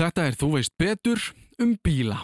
[0.00, 1.20] Þetta er Þú veist betur
[1.60, 2.22] um bíla.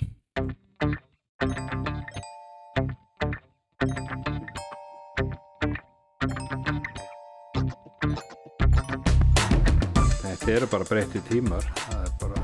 [10.23, 11.69] Þetta eru bara breytti tímar.
[11.83, 12.39] Það er bara...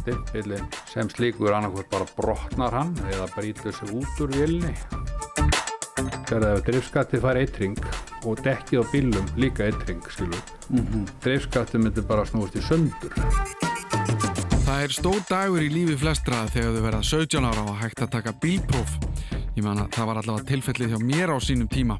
[0.00, 4.72] Stimpillin sem slíkur annarkvært bara brotnar hann eða brýtur sig út úr vilni.
[6.30, 7.76] Þegar það er drifskattið fær eitring
[8.24, 9.70] og dekkið á bílum líka
[10.10, 10.42] skilur.
[10.70, 11.04] Mm -hmm.
[11.22, 13.12] Drifskattið myndir bara snúast í söndur.
[14.66, 18.10] Það er stór dagur í lífi flestra þegar þau verða 17 ára og hægt að
[18.10, 18.90] taka bílpróf.
[19.56, 21.98] Ég man að það var allavega tilfellið hjá mér á sínum tíma.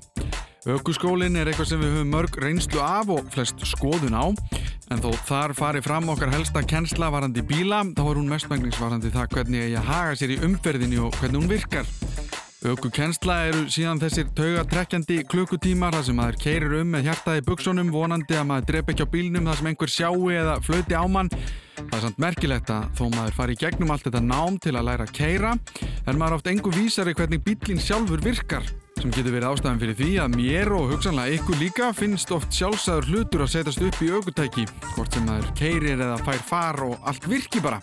[0.63, 4.31] Ökuskólinn er eitthvað sem við höfum mörg reynslu af og flest skoðun á
[4.95, 9.35] en þó þar fari fram okkar helsta kennsla varandi bíla þá er hún mestmægningsvarandi það
[9.35, 11.89] hvernig að haga sér í umferðinni og hvernig hún virkar.
[12.63, 18.37] Ökukennsla eru síðan þessir taugatrekkjandi klukkutímar þar sem maður keirir um með hjartaði buksunum vonandi
[18.39, 21.33] að maður drepa ekki á bílnum þar sem einhver sjáu eða flöti á mann.
[21.81, 24.87] Það er samt merkilegt að þó maður fari í gegnum allt þetta nám til að
[24.93, 25.53] læra að keira
[26.07, 28.71] en maður oft engu vísari hvernig bílinn sjálfur virkar
[29.03, 33.09] sem getur verið ástæðan fyrir því að mér og hugsanlega ykkur líka finnst oft sjálfsæður
[33.11, 37.27] hlutur að setjast upp í aukutæki hvort sem maður keirir eða fær far og allt
[37.27, 37.83] virki bara.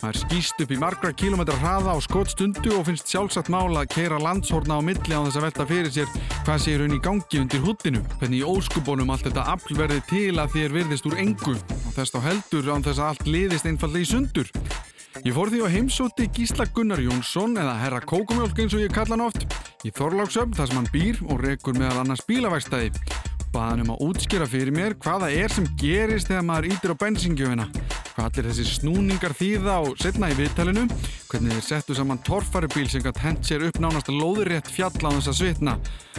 [0.00, 4.20] Maður skýst upp í margra kilómetra hraða á skottstundu og finnst sjálfsagt mála að keira
[4.22, 6.14] landshorna á milli á þess að velta fyrir sér
[6.46, 8.00] hvað sé raun í gangi undir húttinu.
[8.16, 12.14] Hvernig í óskubónum allt þetta afl verði til að þér virðist úr engu og þess
[12.16, 14.48] þá heldur án þess að allt liðist einfallega í sundur.
[15.20, 19.18] Ég fór því á heimsóti Gísla Gunnar Jónsson eða herra Kókumjólk eins og ég kalla
[19.18, 19.44] hann oft
[19.84, 22.94] í Þorláksöfn þar sem hann býr og rekur meðal annars bílavægstæði.
[23.52, 27.68] Baðan um að útskýra fyrir mér hvaða er sem gerist þegar maður ítir á bensingjöfina.
[28.20, 30.82] Hvað allir þessi snúningar þýða og setna í viðtalinu.
[31.30, 35.16] Hvernig þeir settu saman torfarubíl sem gætt hent sér upp nánast að lóðurétt fjalla á
[35.16, 35.76] þess að svitna.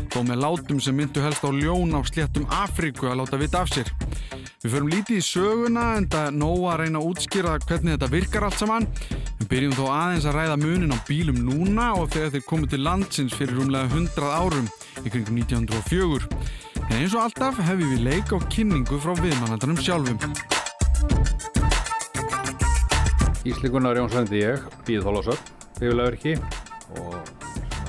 [0.10, 3.70] Þó með látum sem myndu helst á ljón á sléttum Afríku að láta vita af
[3.70, 3.92] sér.
[4.64, 8.12] Við förum lítið í söguna en það er nóg að reyna að útskýra hvernig þetta
[8.16, 8.90] virkar allt saman.
[9.38, 12.82] Við byrjum þó aðeins að ræða munin á bílum núna og þegar þeir komið til
[12.88, 14.74] landsins fyrir rúmlega 100 árum
[15.06, 16.34] í kringum 1904.
[16.88, 21.51] En eins og alltaf hefum við leik á kynningu frá viðmannaldanum sjálfum.
[23.42, 25.48] Ísli Gunnar Jónsvendi ég, býð Þólasöld,
[25.80, 26.36] bílaverki
[27.02, 27.16] og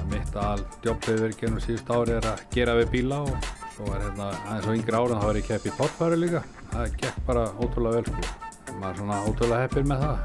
[0.09, 3.35] mitt al djóppiðverki ennum síðust ári er að gera við bíla og
[3.75, 6.41] svo er hérna aðeins á yngri þá er ég kepp í torfæri líka.
[6.73, 8.23] Það gekk bara ótrúlega vel sko.
[8.79, 10.19] Maður er svona ótrúlega heppir með það.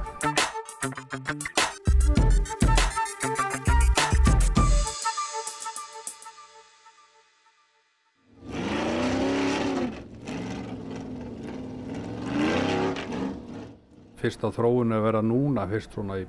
[14.18, 16.26] Fyrst á þróunu að vera núna fyrst svona í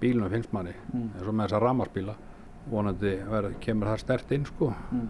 [0.00, 0.74] bílunum finnst manni.
[0.92, 1.08] Mm.
[1.14, 2.18] eins og með þessa ramarspíla
[2.68, 4.72] vonandi verið, kemur það stert inn sko.
[4.92, 5.08] Mm.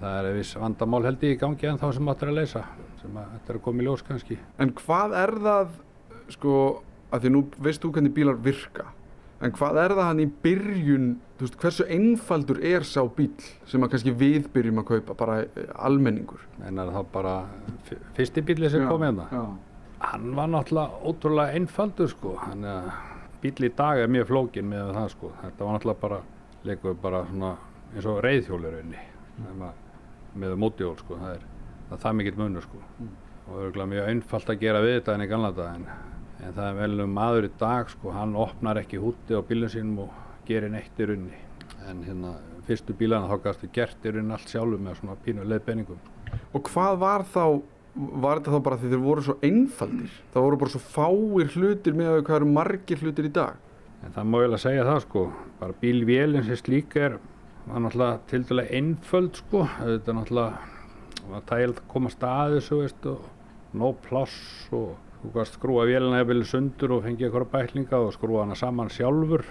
[0.00, 2.64] það er viss vandamál held ég í gangi en þá sem áttur að leysa
[3.00, 4.38] sem að þetta er að koma í ljós kannski.
[4.60, 5.76] En hvað er það
[6.30, 6.56] sko
[7.10, 8.86] að því nú veist þú hvernig bílar virka
[9.40, 11.08] en hvað er það hann í byrjun
[11.38, 13.32] þú veist hversu einfaldur er sá bíl
[13.66, 15.40] sem að kannski við byrjum að kaupa bara
[15.80, 16.44] almenningur?
[16.68, 17.34] En er það bara
[18.18, 19.26] fyrsti bíli sem kom hérna?
[19.32, 19.69] já
[20.00, 22.34] hann var náttúrulega ótrúlega einfaldur sko.
[22.40, 22.90] Hann er
[23.42, 25.32] bíl í dag er mjög flókin með það sko.
[25.42, 26.20] Þetta var náttúrulega bara
[26.68, 27.54] leikur bara svona
[27.94, 29.02] eins og reyðhjóli raunni
[29.40, 29.64] mm.
[30.40, 31.18] með mótjól sko.
[31.20, 32.84] Það er það, er það mikill munur sko.
[33.00, 33.10] Mm.
[33.50, 35.86] og það er mjög einfalt að gera við þetta en í gamla dag en,
[36.40, 38.14] en það er vel um maður í dag sko.
[38.16, 41.44] Hann opnar ekki húti á bílun sínum og gerir neitt í runni
[41.88, 42.36] en hérna
[42.68, 46.00] fyrstu bílana þá gafstu gert í runni allt sjálfu með svona pínu leiðbeiningum
[46.54, 47.44] Og hvað var þá
[47.94, 50.14] var þetta þá bara því þeir voru svo einfaldir?
[50.34, 53.58] Það voru bara svo fáir hlutir með að hvað eru margir hlutir í dag.
[54.04, 55.24] En það má ég alveg segja það sko.
[55.60, 57.18] Bara bílvélinn sem slík er
[57.66, 59.66] var náttúrulega til dæla einföld sko.
[59.80, 63.26] Þetta náttúrulega var tægild að koma staði svo veist og
[63.80, 68.14] nóg pláss og þú kannst skrúa vélina eða vilja sundur og fengið eitthvað bæklinga og
[68.16, 69.44] skrúa hana saman sjálfur.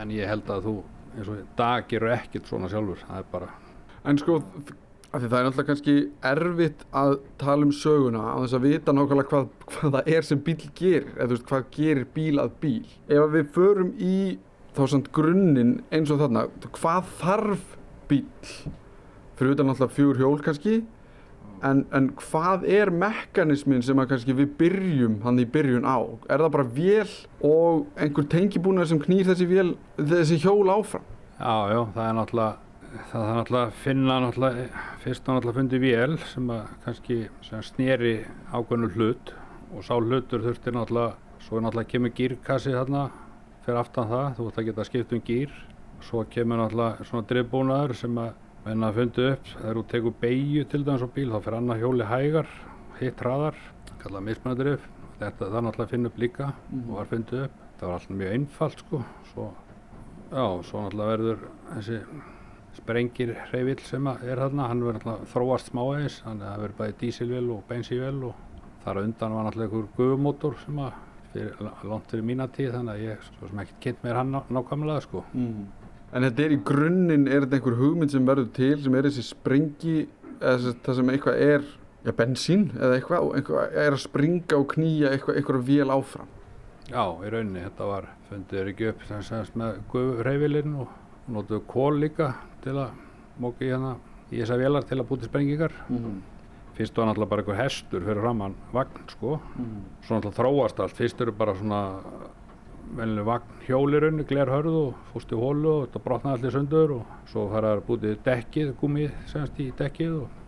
[0.00, 0.78] En ég held að þú
[1.12, 3.04] eins og dag gerur ekkert svona sjálfur.
[3.06, 3.52] Það er bara
[4.02, 4.40] En sko
[5.12, 8.94] af því það er náttúrulega kannski erfitt að tala um söguna á þess að vita
[8.96, 12.54] nákvæmlega hvað, hvað það er sem bíl gerir eða þú veist hvað gerir bíl að
[12.62, 12.86] bíl.
[13.12, 14.16] Ef við förum í
[14.72, 16.46] þá samt grunninn eins og þarna
[16.78, 17.76] hvað þarf
[18.08, 18.24] bíl
[19.36, 20.80] fyrir utan náttúrulega fjögur hjól kannski
[21.62, 26.00] en, en hvað er mekanismin sem að kannski við byrjum hann í byrjun á?
[26.32, 27.14] Er það bara vél
[27.44, 31.04] og einhver tengibúnar sem knýr þessi, vél, þessi hjól áfram?
[31.36, 35.80] Já, já, það er náttúrulega það er náttúrulega að finna náttúrulega fyrst á náttúrulega fundi
[35.82, 38.14] vél sem að kannski sem snýri
[38.52, 39.34] ákveðnu hlut
[39.72, 43.04] og sá hlutur þurfti náttúrulega svo er náttúrulega kemur gírkassi þarna
[43.64, 45.54] fyrir aftan það, þú ætti að geta skipt um gír
[46.02, 48.32] svo kemur náttúrulega svona drifbúnaður sem að
[48.66, 51.82] menna að fundi upp þegar þú tekur beigju til dæmis á bíl þá fyrir annað
[51.82, 52.50] hjóli hægar
[53.00, 53.56] hitt hraðar,
[54.02, 54.84] kallað mismændrif
[55.22, 56.52] þetta það náttúrulega að finna upp líka
[56.82, 57.58] og var fundið upp.
[57.78, 59.00] Það var alltaf mjög einfalt sko.
[59.32, 59.48] Svo,
[60.30, 61.98] já, svo náttúrulega verður þessi
[62.76, 66.94] sprengir hreyfill sem er þarna, hann verður náttúrulega þróast smávegis, þannig að það verður bæði
[67.02, 68.34] dísilvél og bensívél og
[68.84, 70.92] þar undan var náttúrulega einhver gufumótor sem að
[71.32, 71.52] fyrir,
[71.90, 75.04] langt fyrir mína tíð, þannig að ég svo sem ekkert kynnt mér hann ná- nákvæmlega
[75.04, 75.24] sko.
[76.12, 79.22] En þetta er í grunninn, er þetta einhver hugmynd sem verður til, sem er þessi
[79.30, 79.96] sprengi,
[80.42, 81.64] eða það sem eitthvað er,
[82.04, 86.32] já, bensín eða eitthvað, eitthvað er að springa og knýja eitthvað, eitthvað vél áfram.
[86.90, 90.88] Já, í rauninni, þetta var, fundið er ekki upp sem semst með gufurheyfilinn og
[91.32, 92.90] notuðu kól líka til að
[93.42, 93.96] móka í hérna
[94.32, 95.72] í þessar vélar til að búti sprengingar.
[96.76, 99.40] Fyrst var náttúrulega bara einhver hestur fyrir framann vagn, sko.
[100.06, 100.96] Svo náttúrulega þróast allt.
[100.96, 101.80] Fyrst eru bara svona
[102.96, 107.44] velinu vagn hjólirunni, glerhörð og fúst í hólu og þetta brotnaði allir sundur og svo
[107.52, 110.40] fara að búti dekkið, gummið semst í dekkið og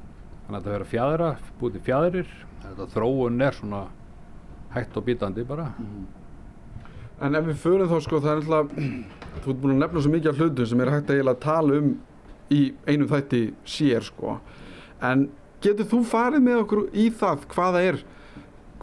[0.47, 1.31] þannig að þetta verður fjæðra,
[1.61, 2.35] búti fjæðrir.
[2.65, 3.85] Þetta þróun er svona
[4.75, 5.71] hægt og bítandi bara.
[7.23, 8.69] En ef við förum þá, sko, það er alltaf,
[9.43, 11.79] þú ert búin að nefna svo mikið af hlutum sem er hægt að eiginlega tala
[11.81, 11.95] um
[12.55, 14.37] í einum þætti sér, sko.
[15.05, 15.29] En
[15.65, 18.05] getur þú farið með okkur í það hvaða er,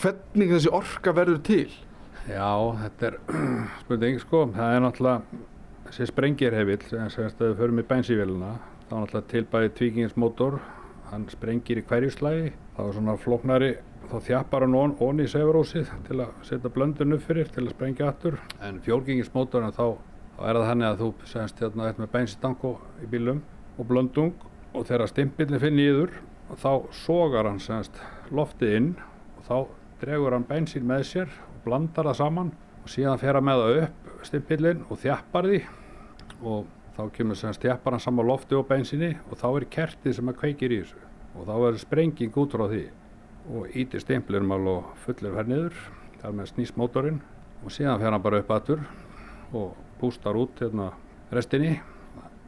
[0.01, 1.69] hvernig þessi orka verður til?
[2.30, 2.51] Já,
[2.83, 3.18] þetta er
[3.83, 5.48] spurning sko, það er náttúrulega
[5.92, 8.51] þessi sprengirhefill sem að við förum í bensívélina
[8.88, 10.59] þá er náttúrulega til bæði tvíkingsmótor
[11.12, 13.71] hann sprengir í hverju slægi þá er svona flóknari
[14.12, 17.74] þá þjappar hann on, on í sefurósið til að setja blöndun upp fyrir til að
[17.74, 19.98] sprengja aftur en fjórgengismótorinn þá,
[20.41, 22.69] þá er það þannig að þú semst hérna eitt með bensintanko
[23.03, 23.41] í bílum
[23.77, 26.15] og blöndung og þegar stimpillin finn nýður
[26.57, 27.99] þá sogar hann semst
[28.33, 28.89] loftið inn
[29.38, 29.57] og þá
[30.01, 32.49] dregur hann bensín með sér og blandar það saman
[32.81, 35.59] og síðan fer hann með það upp stimpillin og þjappar því.
[36.41, 40.33] Og þá kemur sem þjappar hann saman lofti og bensíni og þá er kertið sem
[40.33, 41.05] að kveikir í þessu.
[41.38, 42.81] Og þá er sprenging út frá því
[43.51, 45.77] og ítir stimplinum alveg og fullir fer niður
[46.23, 47.21] þar með snýst mótorinn.
[47.61, 48.81] Og síðan fer hann bara upp aftur
[49.53, 50.92] og pústar út hérna
[51.31, 51.77] restinni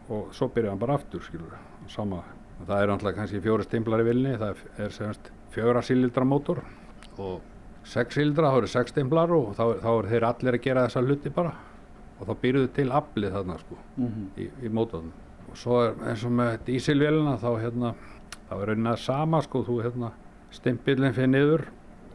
[0.09, 1.55] og svo byrjar hann bara aftur skilur
[1.87, 2.23] sama
[2.67, 6.63] það er náttúrulega kannski fjóri stimplar í vilni það er semst fjögra sílildra mótor
[7.21, 7.41] og
[7.83, 11.03] sex sílildra þá eru sex stimplar og þá, þá eru þeir allir að gera þessa
[11.03, 11.53] hluti bara.
[12.19, 13.77] Og þá byrjuðu til aflið þarna sko
[14.39, 15.13] í, í mótornum.
[15.49, 17.93] Og svo er eins og með dísilvélina þá hérna
[18.49, 20.13] þá er raunin að sama sko þú hérna
[20.53, 21.65] stimpillin fyrir niður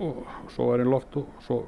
[0.05, 0.23] og
[0.55, 1.61] svo er einn loft og svo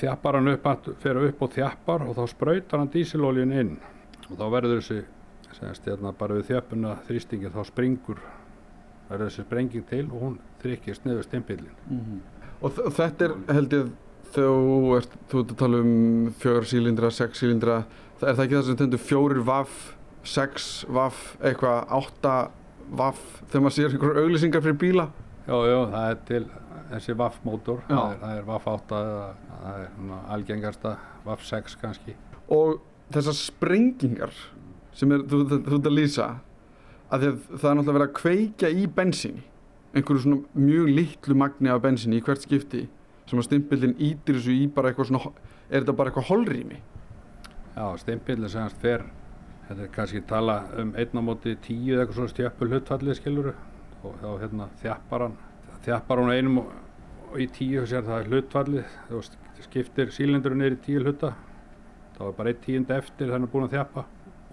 [0.00, 0.68] þjappar hann upp,
[1.02, 3.74] fer upp og þjappar og þá sprautar hann dísilóljun inn.
[4.30, 5.02] Og þá verður þessi
[5.54, 8.18] semst hérna bara við þjöppuna þrýstingi þá springur
[9.08, 12.22] verður þessi sprenging til og hún þrykkist niður stimpillin
[12.64, 13.90] Og þ- þetta er, held ég,
[14.34, 15.92] þegar þú ert, þú ert að tala um
[16.40, 17.76] fjögur sílindra, sex sílindra,
[18.22, 19.76] er það ekki það sem stendur fjórir vaff,
[20.24, 22.34] sex vaff, eitthvað, átta
[22.96, 23.20] vaff,
[23.50, 25.06] þegar maður sér einhverjar auglýsingar fyrir bíla?
[25.44, 26.44] Jú, jú, það er til
[26.88, 27.96] þessi VAF mótor, Já.
[27.98, 29.24] það er, það er VAF 8 eða
[29.64, 30.92] það er algengasta
[31.26, 32.14] VAF 6 kannski.
[32.54, 32.78] Og
[33.12, 34.32] þessar sprengingar
[34.96, 36.28] sem er, þú, ert að lýsa,
[37.12, 39.44] að að það er náttúrulega verið að kveikja í bensíni,
[39.92, 42.86] einhverju svona mjög litlu magni af bensíni í hvert skipti,
[43.28, 45.34] sem að stimpillin ítir þessu í bara eitthvað svona,
[45.68, 46.80] er þetta bara eitthvað holrými?
[47.74, 49.04] Já, stimpillin semast fer,
[49.68, 53.54] þetta er kannski tala um einn á móti tíu eða eitthvað svona stjöppul hlutfallið skiluru
[54.04, 55.38] og þá hérna þjappar hann,
[55.84, 56.72] þjappar hann einum og,
[57.30, 61.32] og í tíu sér það er hlutfallið, veist, skiptir sílindurinn í tíu hluta,
[62.16, 64.04] þá er bara einn tíund eftir þannig búin að þjappa.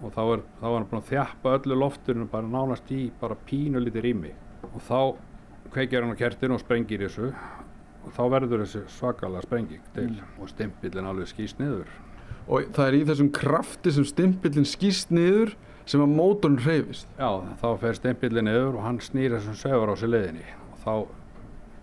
[0.02, 3.36] Og þá er, þá er hann búin að þjappa öllu lofturinn bara nánast í bara
[3.46, 4.32] pínu lítið rými.
[4.72, 4.98] Og þá
[5.74, 7.28] kveikjar hann á kertinu og sprengir þessu.
[8.02, 10.08] Og þá verður þessi svakalega sprenging til
[10.40, 11.86] og stimpillin alveg skýst niður.
[12.48, 15.52] og það er í þessum krafti sem stimpillin skýst niður
[15.92, 17.08] sem að mótorn hreyfist.
[17.18, 20.46] Já, þá fer stimpillin niður og hann snýr þessum sögur á sér leiðinni.
[20.72, 20.94] Og þá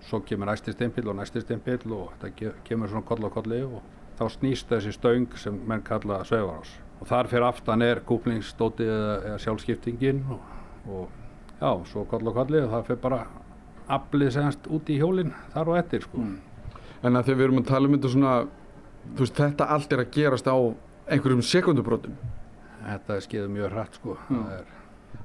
[0.09, 3.81] svo kemur næsti stimpill og næsti stimpill og þetta kemur svona koll á kolli og
[4.19, 9.13] þá snýst þessi stöng sem menn kalla sögurás og þar fyrir aftan er kúplingsdótið eða,
[9.29, 10.39] eða sjálfskiptingin og,
[10.89, 13.21] og já, svo koll á kolli og það fyrir bara
[13.99, 16.25] aflið semst út í hjólinn þar og eftir sko.
[17.03, 18.35] en að þegar við erum að tala um þetta svona
[19.15, 20.57] þú veist, þetta allt er að gerast á
[21.09, 22.17] einhverjum sekundubrótum
[22.89, 24.17] Þetta er skeið mjög hratt sko.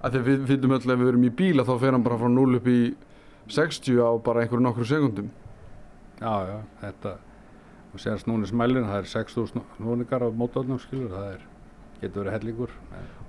[0.05, 2.29] Að þegar við fyllum öll ef við erum í bíla þá fer hann bara frá
[2.33, 2.79] 0 upp í
[3.49, 5.31] 60 á bara einhverju nokkru sekundum
[6.21, 7.17] já, já, þetta
[7.95, 11.43] og sér snúnismælin, það er 6.000 snúningar á mótornum skilur, það er,
[12.01, 12.77] getur verið hellingur.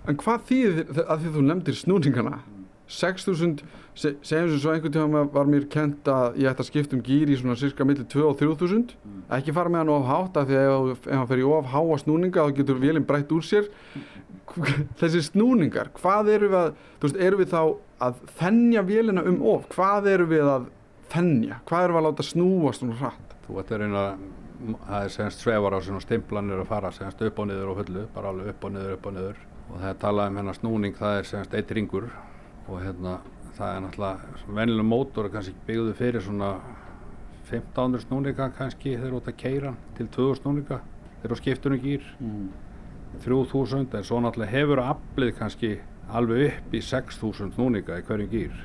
[0.09, 2.39] en hvað þýðir, að því þú nefndir snúningana?
[2.85, 3.63] 6000,
[3.97, 7.01] se, segjum sem svo einhvern tíma var mér kent að ég ætti að skipta um
[7.05, 8.91] gýr í svona cirka milli 2 og 3000
[9.37, 11.97] ekki fara með hann of hátt af því að ef hann fer í of háa
[12.03, 13.71] snúninga þá getur vélinn breytt úr sér
[14.99, 17.61] þessi snúningar, hvað eru við að þú veist, eru við þá
[18.05, 20.71] að þennja vélina um of, hvað eru við að
[21.13, 23.37] þennja, hvað eru við að láta snúast svona hratt?
[23.45, 24.07] Þú reyna
[24.87, 28.05] það er semst svefar á sem stimplanir að fara semst upp og niður og fullu
[28.15, 29.43] bara alveg upp og niður, upp og niður.
[29.65, 32.09] Og það er talað um hennar snúning, það er semst eitt ringur.
[32.65, 33.19] Og hérna
[33.55, 36.51] það er náttúrulega vennilega mótor kannski byggðu fyrir svona
[37.45, 40.79] 1500 snúninga kannski þegar þú ert að keira til 2000 snúninga
[41.21, 42.47] þegar þú skiptur um gýr Mm.
[43.23, 45.71] 3000 en svo náttúrulega hefur aflið kannski
[46.15, 48.55] alveg upp í 6000 snúninga í hverjum gýr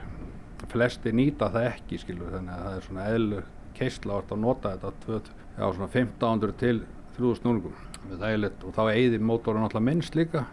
[0.71, 3.43] flesti nýta það ekki skilur þannig að það er svona eðlu
[3.75, 5.21] keisla að nota þetta
[5.59, 6.83] já, svona 1500 til
[7.17, 10.45] 3000 snúningum Það er eiginlegt, og þá eigðir mótorinn náttúrulega minnst líka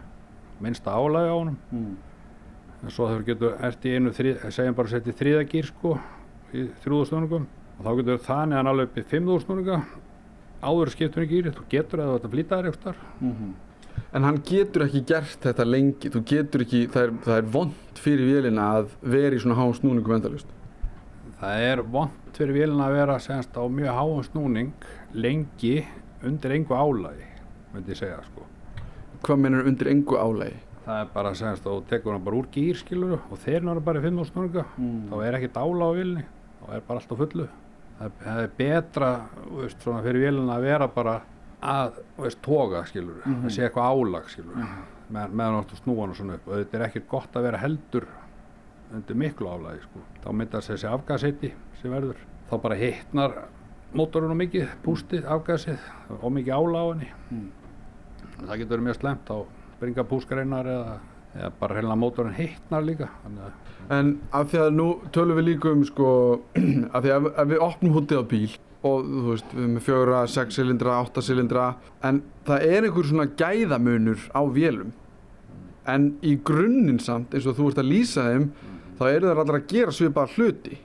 [0.60, 1.54] minnsta álægi á honum.
[1.72, 1.94] Mm.
[2.84, 5.94] en svo þegar getur ert í einu þrið, segjum bara setja í þriða gýr sko
[6.52, 7.46] í 3000 snúningum
[7.78, 9.78] og þá getur þannig hann alveg upp í 5000 snúninga
[10.60, 13.54] áður skiptur í gýri, þú getur eða þetta flýta þér eitthvað Mhm.
[14.14, 17.98] En hann getur ekki gert þetta lengi, þú getur ekki, það er, það er vond
[18.02, 20.54] fyrir vélina að vera í svona há snúningum endalust.
[21.38, 25.76] Það er vond fyrir vélina að vera semst á mjög háum snúning lengi
[26.26, 27.28] undir engu álægi,
[27.74, 28.46] myndi ég segja sko.
[29.22, 30.58] Hvað mennur undir engu álægi?
[30.88, 34.00] Það er bara að þú tekur hann bara úr gýr skilur og þeir náttúrulega bara
[34.00, 35.08] í 5 snúninga, Mm.
[35.10, 36.24] þá er ekkert álæg á vélinni,
[36.62, 37.48] þá er bara allt á fullu.
[37.98, 39.10] Það það er betra
[39.50, 41.20] veist, fyrir vélina að vera bara
[41.62, 43.42] að veist, toga skilur, Mhm.
[43.44, 44.54] það sé eitthvað álag skilur,
[45.12, 47.42] með, meðan þú ert að snúa hann svona upp og þetta er ekkert gott að
[47.42, 48.06] vera heldur
[48.94, 50.00] undir miklu álægi sko.
[50.24, 52.16] þá myndast þessi afgasheiti sem verður
[52.50, 53.32] þá bara hittnar
[53.94, 55.78] mótorinn og mikið, pústið, afgasið
[56.22, 57.50] og mikið álæg á henni Mm.
[58.46, 59.46] það getur verið mjög slemt þá
[59.78, 60.98] springa púskreinar eða,
[61.36, 63.50] eða bara heilina mótorinn hittnar líka að
[63.90, 66.40] En af því að nú tölum við líka um sko,
[66.94, 69.86] af því að ef við opnum hútið á bíl og þú veist, við erum með
[69.88, 71.68] fjögra, sex silindra, átta silindra,
[72.06, 74.92] en það er einhver svona gæðamunur á vélum.
[75.88, 78.50] En í grunninn samt, eins og þú ert að lýsa þeim,
[79.00, 80.78] þá eru það allar að gera svipaða hluti.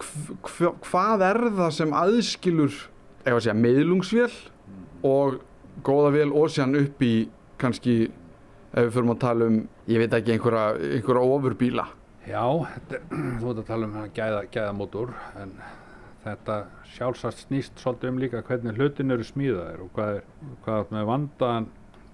[0.00, 2.78] Hv, hv, hvað er það sem aðskilur,
[3.24, 4.30] ef að segja, meðlungsvél
[5.06, 5.40] og
[5.84, 7.14] góða vél og sér upp í
[7.60, 7.96] kannski,
[8.72, 11.86] ef við förum að tala um, ég veit ekki, einhverja, einhverja ofurbíla.
[12.28, 12.44] Já,
[13.40, 15.54] þú ert að tala um hann gæða, gæðamótor en
[16.24, 16.56] þetta
[16.94, 20.24] sjálfsagt snýst svolítið um líka hvernig hlutin eru smíðaðir og hvað er,
[20.64, 21.68] hvað er með vandaðan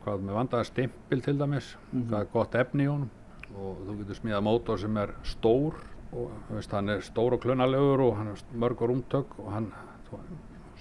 [0.06, 1.68] hvað er með vandaðan stimpil til dæmis.
[1.92, 3.10] Hvað er gott efni í honum
[3.56, 5.78] og þú getur smíðað mótor sem er stór
[6.16, 9.70] og veist, hann er stór og klunalegur og hann er mörg og rúmtök og hann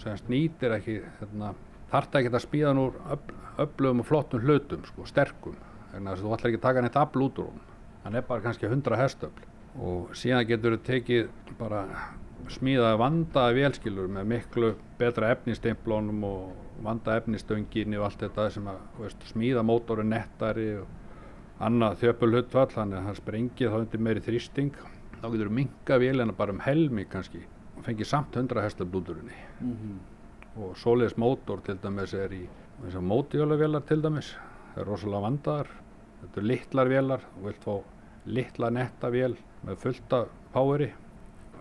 [0.02, 1.54] semst nýtir ekki hérna,
[1.90, 5.58] þarft ekki að smíða hann úr öfl, öflugum og flottum hlutum sko, sterkum.
[5.94, 7.74] Þannig að þú ætlar ekki að taka neitt afl út úr honum.
[8.04, 9.50] Hann er bara kannski 100 hestöfl
[9.82, 11.82] og síðan getur þú tekið bara
[12.54, 18.82] smíðaði vandaði vélskilur með miklu betra efnistimplónum og vanda efnistönginni og allt þetta sem að
[19.00, 24.74] veist, smíða mótorinn nettari og annað þjöpulhutfall þannig að það sprengið þá undir meiri þrýsting.
[25.22, 29.14] Þá getur þú minka vélina bara um helmi kannski og fengið samt 100 hestöfl út
[29.14, 29.96] úr henni
[30.56, 32.46] og svoleiðis mótor til dæmis er í
[32.80, 34.34] mótjöluvélar til dæmis
[34.74, 35.72] það er rosalega vandaðar.
[36.22, 37.74] Þetta er litlar vélar og vilt fá
[38.26, 39.36] litla netta vél
[39.66, 40.22] með fullta
[40.54, 40.92] poweri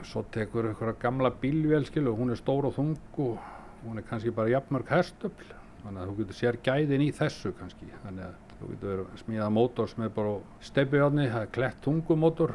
[0.08, 3.38] svo tekur einhverja gamla bílvél skilu hún er stór og þung og
[3.84, 5.50] hún er kannski bara jafnmörg hestöfl
[5.84, 7.90] þannig að þú getur sér gæðin í þessu kannski.
[8.04, 11.82] Þannig að þú getur verið að smíða mótor sem er bara stefbjörni, það er klett
[11.84, 12.54] tungumótor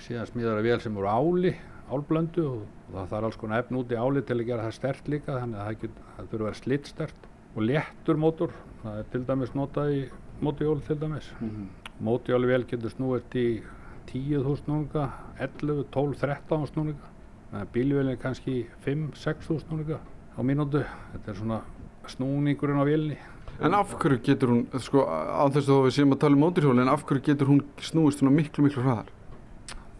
[0.00, 1.54] síðan smíðar að vél sem voru áli
[1.90, 4.76] álblöndu og, og það þarf alls konar efn út í áli til að gera það
[4.78, 5.40] stert líka.
[5.40, 8.54] Þannig að það, get, það þurfa að vera slittstert og léttur mótor,
[8.84, 10.00] það er til dæmis notað í
[10.40, 11.32] mótjól til dæmis.
[12.00, 13.48] Mótjóli vel getur snúið í
[14.12, 15.06] 10.000 snúninga
[15.38, 17.12] 11, 12, 13 snúninga
[17.50, 20.84] meðan bílvélin er kannski 5-6.000 snúninga á mínútu.
[21.12, 21.62] Þetta er svona
[22.10, 23.20] snúningurinn á vélni
[23.60, 26.80] En af hverju getur hún, sko, á þess að við séum að tala um móturhjóli,
[26.80, 29.10] en af hverju getur hún snúist svona miklu, miklu hraðar?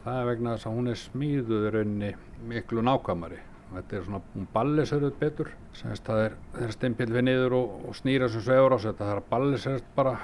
[0.04, 2.10] það er vegna þess að hún er smíðuð í rauninni
[2.50, 3.40] miklu nákvæmari.
[3.70, 5.50] Þetta er svona, hún ballisöruð betur.
[5.78, 9.10] Semst það er, þegar stimpil við niður og, og snýra sem svegur á sig þetta
[9.10, 10.14] þarf að ballisöruð bara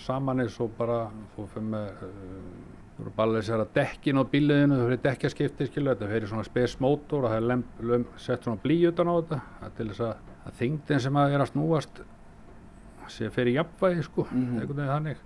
[0.00, 0.98] saman eins og bara
[1.36, 2.48] þú fyrir með uh,
[2.96, 7.24] þú eru ballisöruð dekkin á bíliðinu þú fyrir dekkjaskipti skilu þetta fyrir svona space motor
[7.26, 10.04] og það er lem, lem, sett svona blí utan á þetta það er til þess
[10.06, 10.14] að,
[10.46, 12.00] að þingdin sem að er að snúast
[13.12, 14.58] sé fyrir jafnvægi sko Mhm.
[14.60, 15.16] einhvern veginn þannig.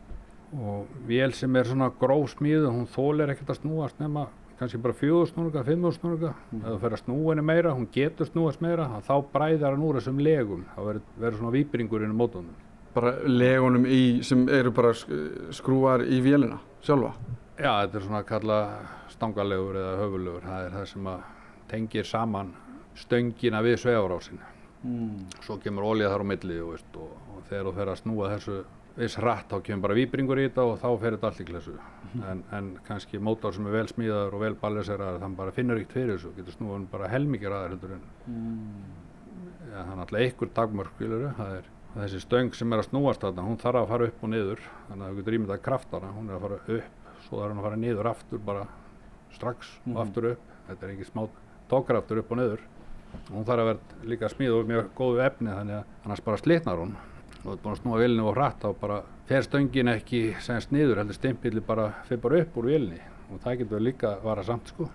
[0.61, 4.27] Og vél sem er svona gróf smíðu hún þólir ekkert að snúast nema
[4.59, 8.27] kannski bara fjögur snúninga, fimmur snúninga ef þú fer að snúa henni meira, hún getur
[8.27, 10.65] snúast meira þá bræðar hann úr þessum legum.
[10.77, 10.81] Þá
[11.21, 12.51] verður, svona víbringur inn í mótunum
[12.93, 17.15] Bara legunum í, sem eru bara sk- skrúar í vélina sjálfa?
[17.61, 18.59] Já, þetta er svona að kalla
[19.13, 20.47] stangalegur eða höfulegur.
[20.49, 21.11] Það er það sem
[21.71, 22.55] tengir saman
[22.99, 24.41] stöngina við svegarásin
[24.81, 25.27] Mm.
[25.45, 28.29] svo kemur olja þar á milli og, veist, og, og þegar þú fer að snúa
[28.31, 28.55] þessu
[28.97, 31.75] viss hratt þá kemur bara výbringur í þetta og þá fer þetta allt í klessu.
[32.31, 35.93] En, en kannski mótor sem er vel smíðaður og vel balleseraður þann bara finnur ekkert
[35.99, 36.33] fyrir þessu.
[36.39, 38.09] Getur snúið hann bara helmikið ræður heldur en
[39.69, 41.69] ja, það er náttúrulega einhver dagmörk skilurðu, það er
[42.01, 45.05] þessi stöng sem er að snúast þarna, hún þarf að fara upp og niður þannig
[45.05, 47.00] að þú getur ímyndað kraftana, hún er að fara upp
[47.31, 48.67] svo þarf hún að fara niður aftur bara
[49.37, 50.53] strax og aftur upp.
[50.67, 51.23] Þetta er ekki smá
[51.71, 52.67] tókraftur upp og niður.
[53.21, 56.41] Og hún þarf að vera líka smíð og mjög góðu efni þannig að annars bara
[56.43, 56.97] slitnar hún.
[57.41, 58.99] Og þú ert búin að snúa vilni og hratt þá bara
[59.31, 62.99] fer stöngin ekki semst niður heldur stimpilli bara fer bara upp úr vilni
[63.31, 64.89] og það getur líka vara samt sko.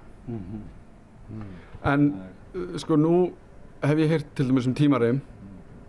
[1.88, 3.16] En uh, sko nú
[3.86, 5.22] hef ég heyrt til dæmis um tímareim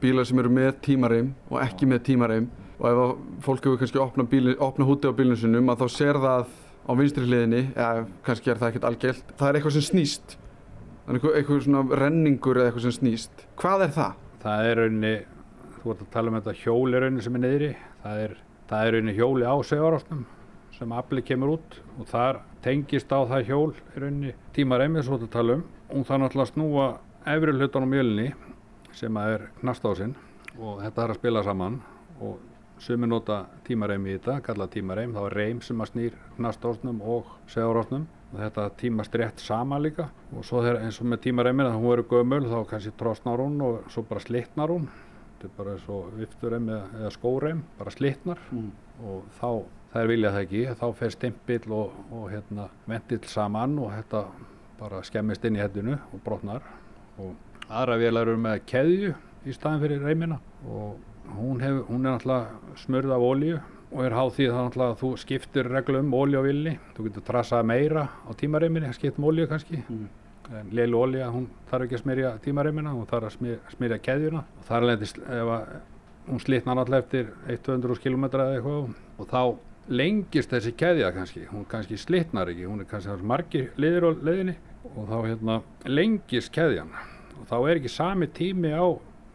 [0.00, 4.26] bílar sem eru með tímareim og ekki með tímareim og ef fólk hefur kannski opna,
[4.28, 6.52] bíli, opna húti á bílinu sinum að þá sér það
[6.86, 10.36] á vinstri hliðinni eða kannski er það ekkert algjöld það er eitthvað sem snýst.
[11.06, 13.44] Er eitthvað, svona renningur eða eitthvað sem snýst.
[13.58, 14.22] Hvað er það?
[14.46, 15.14] það er rauninni,
[15.80, 17.70] þú ert að tala um þetta hjóli rauninni sem er niðri,
[18.02, 18.34] það er,
[18.70, 20.24] það er rauninni hjóli á segarásnum
[20.76, 25.30] sem afli kemur út og þar tengist á það hjól rauninni tímar einmið svo að
[25.32, 25.64] tala um.
[25.90, 26.86] Og það náttúrulega snúa
[27.32, 28.28] efri hlutan á mjölinni
[28.96, 30.14] sem er knastásinn
[30.58, 31.80] og þetta er að spila saman.
[32.20, 32.38] Og
[32.82, 37.32] sumi nota tímareim í þetta, kalla tímareim, þá er reim sem að snýr knastásnum og
[37.52, 40.08] segarásnum og þetta tímast rétt sama líka.
[40.36, 43.60] Og svo þegar eins og með tímareimin að hún verður gömul þá kannski trosnar hún
[43.64, 44.88] og svo bara slitnar hún.
[45.36, 48.42] Þetta er bara eins og viftureim eða, eða skóreim, bara slitnar.
[49.06, 49.48] Og þá,
[49.92, 50.62] það er viljað það ekki.
[50.82, 54.24] Þá fer stimpill og, og hérna vendill saman og þetta
[54.80, 56.64] bara skemmist inn í heddinu og brotnar.
[57.22, 57.34] Og
[57.68, 59.14] aðra vélar eru með keðju
[59.46, 60.40] í staðin fyrir reimina.
[60.66, 60.96] Og
[61.34, 63.58] hún, hef, hún er náttúrulega smurð af olíu
[63.92, 67.66] og er háð því að þú skiptir reglu um olíu á vilni þú getur trassað
[67.70, 69.82] meira á tímareiminni skipt um olíu kannski.
[70.54, 74.42] En leilu olíu, hún þarf ekki að smyrja tímareimina hún þarf að smyrja, smyrja keðjuna.
[74.58, 75.72] Og þar leðist ef að
[76.28, 78.92] hún slitnar náttúrulega eftir 100-200 km eða eitthvað.
[79.18, 79.42] Og þá
[79.88, 84.56] lengist þessi keðja kannski, hún kannski slitnar ekki, hún er kannski margir liðir á leiðinni.
[84.94, 86.94] Og þá hérna lengist keðjan.
[87.40, 88.86] Og þá er ekki sami tími á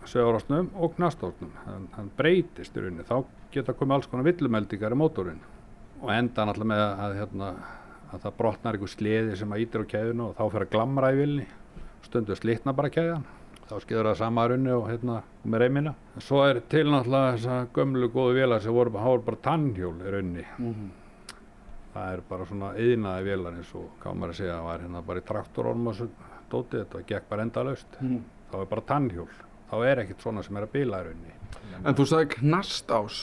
[0.10, 3.22] sögurásnum og knastásnum, hann, hann breytist í rauninni, þá
[3.53, 5.43] geta komið alls konar villumeldingar í mótorinn
[6.02, 7.52] og enda náttúrulega með að, hérna,
[8.10, 11.12] að það brotnar einhver sleði sem að ítir á keðjunu og þá fer að glamra
[11.13, 11.45] í vilni,
[12.08, 13.28] stundu slitna bara keðjan
[13.71, 15.93] þá skeiður það sama runni og hérna með reymina.
[16.19, 20.43] Svo er til náttúrulega þessa gömlu góðu vélar sem voru, voru bara tannhjól í runni.
[21.93, 25.06] Það er bara svona yðnaði vélar eins og hvað maður að segja, það var hérna
[25.08, 26.10] bara í traktororm og svo
[26.52, 27.97] dótið þetta og gekk bara endalaust.
[28.52, 29.30] Þá er bara tannhjól.
[29.71, 31.36] Þá er ekkert svona sem er að bila í runni.
[31.86, 33.21] En þú sagði knastás.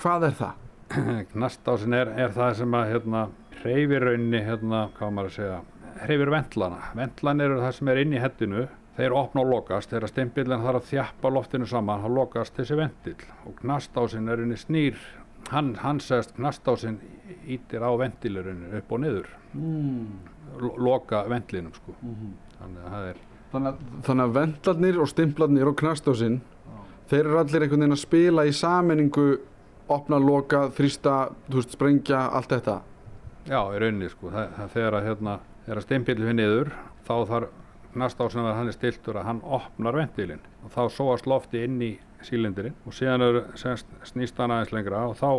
[0.00, 0.66] Hvað er það?
[1.32, 3.20] Knastásin er, er það sem að hérna
[3.60, 5.60] hreyfir runni, hérna, hvað maður að segja,
[6.02, 6.80] hreyfir ventlana.
[6.98, 8.64] Ventlan eru það sem er inn í hettinu
[8.98, 13.14] þeir opna og lokast, þegar steinbílinn þarf að þjappa loftinu saman, þá lokast þessi ventil
[13.46, 14.98] og knastásin er unni snýr,
[15.52, 16.98] hann, hann segast knastásin
[17.46, 19.30] ítir á ventilurinu upp og niður,
[20.60, 21.94] Lo- loka ventlinum sko,
[22.58, 26.40] þannig að það er, Þannig að, þannig að vendlarnir og stimplarnir og knastásinn
[27.10, 29.28] þeir eru allir einhvern veginn að spila í sammenningu
[29.90, 31.14] opna, loka, þrýsta,
[31.50, 32.76] veist, sprengja, allt þetta.
[33.50, 34.30] Já, í rauninni sko,
[34.74, 36.70] þegar að hérna, þegar steinbílinn fyrir niður,
[37.08, 37.56] þá þarf
[37.90, 41.90] knastásin að hann er stiltur að hann opnar ventilinn og þá sóast lofti inn í
[42.22, 43.40] sílindirinn og síðan er,
[44.06, 45.30] snýst hann aðeins lengra og þá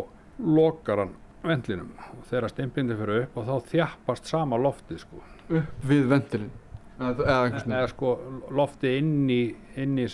[0.52, 1.14] lokar hann
[1.46, 5.22] ventlinum og þegar steinbílinn fyrir upp og þá þjappast sama lofti sko.
[5.48, 6.52] Upp við ventilinn
[7.10, 8.12] eða, einhvers eða sko
[8.54, 10.06] lofti inn í, í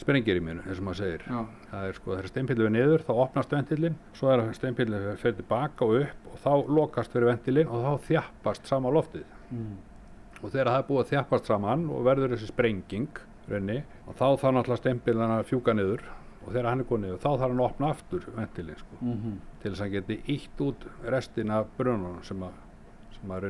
[0.00, 1.24] sprengir í minu, eins og maður segir.
[1.26, 1.40] Já.
[1.70, 5.86] Það er sko, þegar steinpillin er niður, þá opnast ventilinn, svo er steinpillin fyrir tilbaka
[5.86, 9.26] og upp og þá lokast fyrir ventilinn og þá þjappast sama loftið.
[10.40, 14.26] Og þegar það er búið að þjappast saman og verður þessi sprenging, raunni, og þá
[14.40, 16.06] þarf náttúrulega steinpillin að fjúka niður
[16.40, 19.00] og þegar hann er góð niður, þá þarf hann að opna aftur ventilinn, sko,
[19.60, 22.58] til þess að hann geti ítt út restina af brununum sem að
[23.20, 23.44] sem að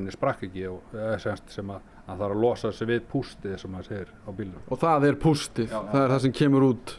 [1.55, 1.81] sem að
[2.11, 4.63] hann þarf að losa sig við pústið sem maður segir á bílum.
[4.67, 6.95] og það er pústið, það er það sem kemur út.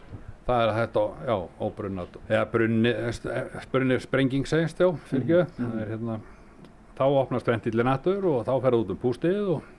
[0.47, 2.93] Það er þetta, já, óbrunnat eða brunni,
[3.71, 5.59] brunni sprenging segist, já, fyrir ekki.
[5.59, 6.15] Það er hérna,
[6.97, 9.69] þá opnast ventillin aftur og þá fer það út um pústið og,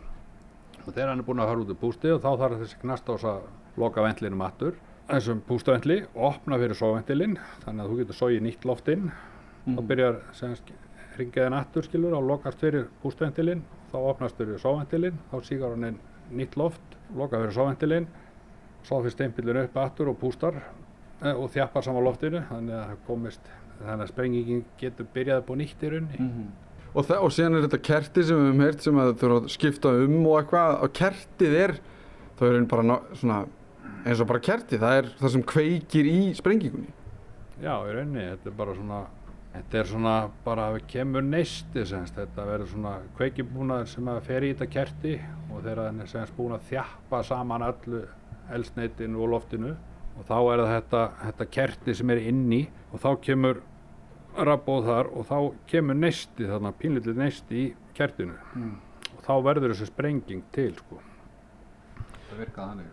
[0.85, 3.27] og þegar hann er búinn að fara út um pústið og þá þarf þessi knastás
[3.33, 3.43] að
[3.83, 4.79] loka ventlinum aftur.
[5.11, 9.11] Þessum pústaventli, opna fyrir sóventilinn þannig að þú getur sóið nýtt loft inn.
[9.67, 10.73] Þá byrjar semst
[11.19, 16.01] ringiðin aftur skilur og lokast fyrir pústventilinn þá opnast fyrir sóventilinn þá sígar hann inn
[16.33, 18.09] nýtt loft loka fyrir sóventilinn
[18.87, 23.55] svo fyrir steinpillin upp aftur og pústar eh, og þjappar saman loftinu þannig að komist
[23.83, 26.29] þannig að sprengingin getur byrjað upp á nýtt í raunni
[26.93, 29.51] og, það, og síðan er þetta kerti sem við höfum heyrt sem að þurfa að
[29.57, 31.77] skipta um og eitthvað og kertið er
[32.39, 33.43] þá er einn bara svona
[34.03, 36.91] eins og bara kerti, það er það sem kveikir í sprengingunni.
[37.63, 39.03] Já, í rauninni, þetta er bara svona,
[39.53, 44.47] þetta er svona bara að kemur neisti semst, þetta verður svona kveikibúnaður sem að fer
[44.47, 45.15] í þetta kerti
[45.51, 48.05] og þegar hann er semst búin að þjappa saman öllu
[48.53, 49.75] elsneitinu og loftinu
[50.19, 52.63] og þá er þetta, þetta kerti sem er inni
[52.93, 53.63] og þá kemur
[54.33, 55.39] rabbóð þar og þá
[55.69, 58.37] kemur neisti þarna, pínlítið neisti í kertinu
[59.13, 61.01] og þá verður þessi sprenging til sko.
[62.31, 62.93] Það virkaði þannig.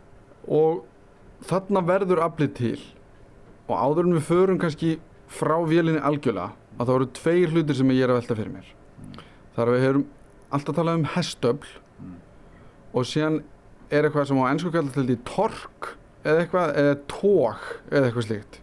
[0.60, 2.80] og þarna verður aflið til
[3.70, 4.98] og áður en við förum kannski
[5.30, 8.72] frá vélinni algjörlega að það eru tveir hlutir sem ég er að velta fyrir mér.
[9.56, 10.06] Þar við höfum
[10.56, 11.74] alltaf talað um hestöfl
[12.98, 13.42] og síðan
[13.90, 15.92] er eitthvað sem á ennsku kallar til því tork
[16.24, 18.60] eða eitthvað, eða tók eða eitthvað slíkt.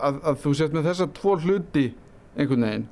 [0.00, 1.86] Að, að þú sést með þessa tvo hluti
[2.36, 2.86] einhvern veginn.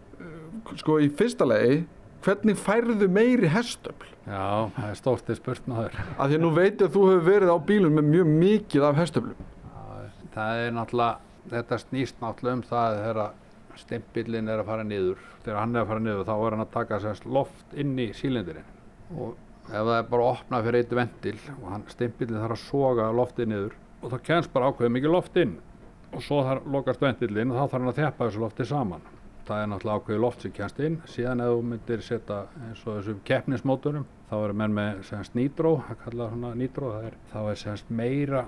[0.79, 1.85] Sko í fyrsta legi
[2.25, 4.11] hvernig færðu meiri hestöfl?
[4.29, 5.95] Já, það er stórtið spurt maður.
[6.19, 8.87] að því að nú veit ég að þú hefur verið á bílum með mjög mikið
[8.89, 9.47] af hestöflum.
[10.35, 13.21] Það er náttúrulega, þetta snýst náttúrulega um það þegar
[13.79, 15.21] stimpillin er að fara niður.
[15.45, 18.09] Þegar hann er að fara niður þá er hann að taka semst loft inn í
[18.17, 18.73] sílindirinn.
[19.17, 19.37] Og
[19.69, 23.11] ef það er bara að opna fyrir eitt ventil og hann, stimpillin þarf að soga
[23.15, 25.55] loftið niður og þá kemst bara ákveðið mikið loft inn.
[26.15, 29.09] Og svo þarf lokast ventilinn og þá þarf hann að þjappa þessu lofti saman.
[29.49, 30.97] Það er náttúrulega ákveðið loft sem kemst inn.
[31.09, 36.09] Síðan ef þú myndir setja eins og þessum keppnismótorum þá eru menn með nýtró, það
[36.13, 37.39] það er, þá
[37.73, 38.45] er meira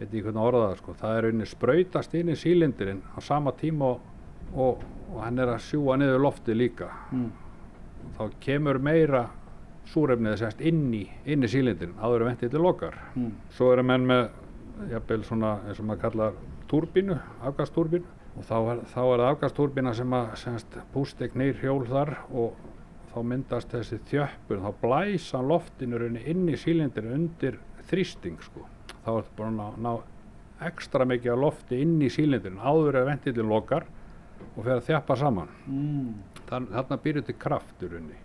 [0.00, 3.52] veit ekki hvernig orða það sko, það er rauninni sprautast inn í sílindirinn á sama
[3.60, 4.00] tíma og,
[4.54, 7.30] og, og hann er að sjúa niður lofti líka Mm.
[8.16, 9.26] þá kemur meira
[9.90, 13.32] súrefnið semst inn í, inn í sílindirinn áður en ventið til lokar Mm.
[13.50, 14.28] svo eru menn með
[14.90, 16.32] jafnvel svona eins og maður kallar
[16.70, 18.06] túrbínu, afgastúrbínu
[18.38, 22.54] og þá er, þá er það afgastúrbína sem að semst pústi knýr hjól þar og
[23.12, 27.58] þá myndast þessi þjöppur þá blæsa loftinu rauninni inn í sílindirinn undir
[27.90, 28.62] þrýsting sko
[29.04, 33.06] þá ertu búin að ná, ná ekstra mikið af lofti inn í sílindirinn áður en
[33.14, 33.86] ventillin lokar
[34.56, 36.10] og fer að þjappa saman Mm.
[36.50, 38.18] Þar, þarna býrur til kraft í rauninni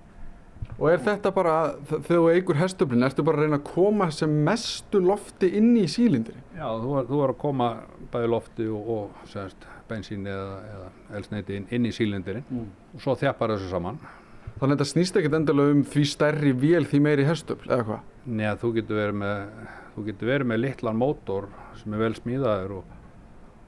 [0.79, 1.51] Og er þetta bara,
[1.88, 5.85] þegar þú eigur hestöflin, ertu bara að reyna að koma sem mestu lofti inn í
[5.88, 6.35] sílindri?
[6.57, 7.67] Já, þú er, þú er að koma
[8.11, 12.67] bæði lofti og, og semst, bensín eða, eða elsneiti inn, inn í sílindirinn Mm.
[12.95, 13.99] og svo þjappar þessu saman
[14.55, 18.03] Þannig að þetta snýst ekkert endilega um því stærri vél því meiri hestöfl, eða hvað?
[18.25, 19.41] Nei, þú getur verið með,
[19.95, 21.47] þú getur verið með litlan mótor
[21.79, 22.91] sem er vel smíðaður og,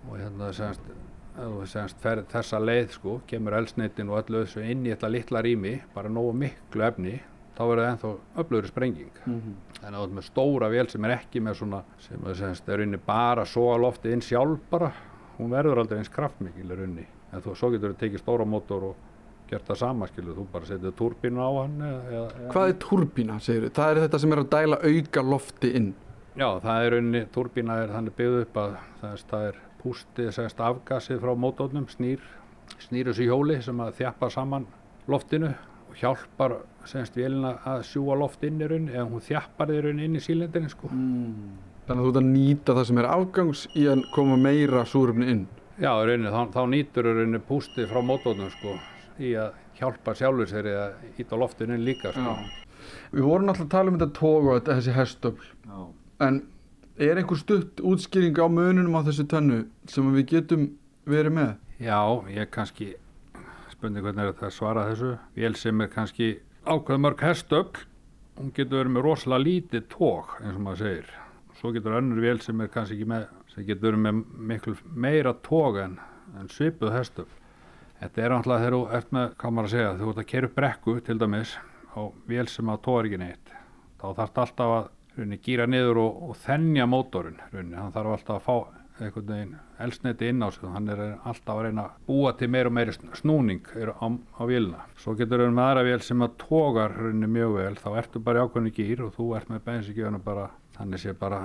[0.08, 0.92] og hérna semst,
[1.38, 5.44] þú semst fer þessa leið sko, kemur elsneitin og öllu þessu inn í þetta litla
[5.46, 7.18] rými, bara nógu miklu efni,
[7.58, 8.14] þá verður það ennþá
[8.44, 9.20] öflugri sprenging.
[9.26, 9.58] Mm.
[9.80, 12.72] Þannig að þú ert með stóra vél sem er ekki með svona, sem er semst,
[12.74, 14.92] er inni bara að soga loftið inn sjálf bara,
[15.38, 17.06] hún verður aldrei eins kraftmikil er unni.
[17.32, 19.06] En þú, svo getur þú tekið stóra mótor og
[19.48, 23.38] gert það sama, skilur, þú bara setið turbínu á hann eða, eða, Hvað er turbína,
[23.44, 25.94] segir Það er þetta sem er að dæla auka lofti inn.
[26.38, 30.28] Já, það er rauninni, turbína er þannig byggð upp að það er, það er pústið,
[30.36, 32.22] segast afgasið frá mótónum, snýr,
[32.84, 34.68] snýr þessu hjóli sem að þjappa saman
[35.10, 35.50] loftinu
[35.88, 40.08] og hjálpar segast vélina að sjúa loft inn í rauninni eða hún þjappar því rauninni
[40.12, 40.94] inn í sílendinni sko.
[41.88, 45.34] Þannig að þú ert að nýta það sem er afgangs í að koma meira súrefni
[45.34, 45.44] inn.
[45.82, 48.78] Já, í rauninni, þá, þá nýtur í rauninni pústið frá mótónum sko
[49.18, 52.38] í að hjálpa sjálfur sér eða íta loftinu inn líka sko.
[53.10, 55.56] Við vorum alltaf að tala um þetta tóg og þetta, þessi hestöfl.
[55.66, 55.80] Já.
[56.24, 56.42] En
[56.98, 60.66] er einhver stutt útskýring á mununum á þessu tönnu sem við getum
[61.06, 61.52] verið með?
[61.78, 62.00] Já,
[62.34, 62.96] ég kannski
[63.72, 65.14] spurning hvernig er þetta að svara þessu.
[65.38, 66.32] Vél sem er kannski
[66.66, 67.86] ákveð mörg hestöfl
[68.38, 71.12] hún getur verið með rosalega lítið tók eins og maður segir.
[71.58, 75.34] Svo getur önnur vél sem er kannski ekki með sem getur verið með miklu meira
[75.46, 76.00] tók en,
[76.38, 77.38] en svipuð hestöfl
[78.02, 80.56] þetta er náttúrulega þegar þú ert með hvað maður að segja, þú ert að upp
[80.58, 81.54] brekku til dæmis
[81.98, 83.54] á vél sem að tóar ekki neitt
[83.98, 87.78] þá þarf þetta alltaf að rauninni, gýra niður og, og þennja mótorinn rauninni.
[87.78, 91.64] hann þarf alltaf að fá einhvern veginn elsneti inn á sig hann er alltaf að
[91.68, 95.68] reyna að búa til meira og meiri snúning á, á vélina svo getur við með
[95.68, 99.14] aðra vél sem að tógar rauninni mjög vel, þá ertu bara í ákveðinu gýr og
[99.18, 100.48] þú ert með bensinkjöfuna bara
[100.80, 101.44] þannig sé bara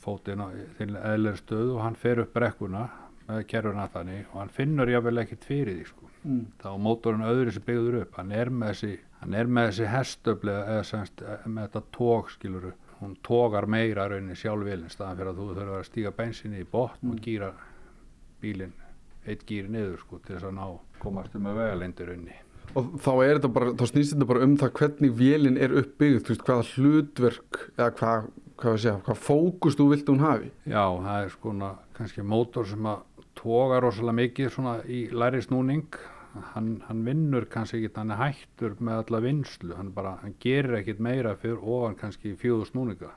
[0.00, 2.84] fótinn á til eðlir stöð og hann fer upp brekkuna
[3.30, 6.50] með kerfuna þannig og hann finnur jáfnvel ekkert fyrir því sko Mm.
[6.60, 8.88] þá mótorinn öðru sem byggður upp hann er með þessi,
[9.22, 14.36] hann er með þessi hestöfli eða semst með þetta tóg skiluru, hún tógar meira rauninni
[14.38, 17.50] sjálf vilin staðan fyrir að þú þurfur að stíga bensinni í botn og gýra
[18.42, 18.76] bílinn
[19.28, 20.66] eitt gýri niður sko til þess að ná
[21.00, 22.38] komast um að vegalendur rauninni.
[22.78, 26.20] Og þá er þetta bara, þá snýst þetta bara um það hvernig vélinn er uppbyggð,
[26.22, 28.28] þú veist, hvaða hlutverk eða hvað,
[28.62, 30.52] hvað segja, hvað fókus þú vilt hún hafi.
[30.70, 33.02] Já, það er skona kannski mótor sem að
[33.40, 35.98] toga rosalega mikið svona í læri snúning
[36.54, 40.78] hann, hann vinnur kannski ekki hann er hættur með alla vinslu hann, bara, hann gerir
[40.80, 43.10] ekkit meira fyrir ofan kannski fjóðu snúninga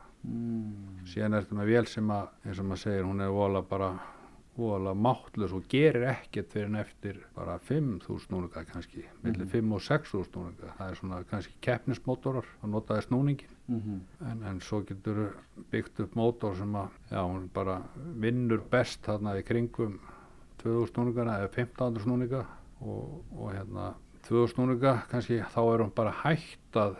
[1.09, 3.89] síðan er þetta með vél sem að eins og maður segir hún er vola bara
[4.53, 9.81] voðalega máttlaus og gerir ekkert fyrir en eftir bara 5.000 snúninga kannski, millir 5 og
[9.81, 13.55] 6.000 snúninga það er svona kannski keppnismótorar að notaði snúningin
[14.29, 15.23] en, en svo getur
[15.73, 17.79] byggt upp mótor sem að, já, hún bara
[18.21, 19.97] vinnur best þarna í kringum
[20.61, 22.45] 2000 snúningana eða 1500 snúninga
[22.83, 23.93] og, og hérna
[24.27, 26.95] 2000 snúninga kannski þá er hún bara hægt að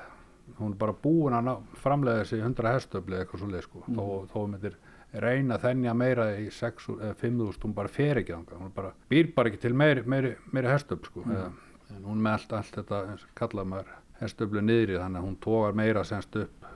[0.60, 3.84] hún er bara búin að ná, framlega þessi 100 hestöfli eða eitthvað svolítið sko.
[3.88, 4.76] Þó, þó myndir
[5.24, 8.60] reyna þennja meira í 6 eða 5000 hún bara fer ekki þangað.
[8.64, 11.24] Hún bara, býr bara ekki til meiri, meiri, meiri hestöfl sko.
[11.30, 11.48] Eða,
[11.96, 15.40] en hún með allt, allt þetta eins og kallað maður hestöflu niðri þannig að hún
[15.48, 16.68] tógar meira semst upp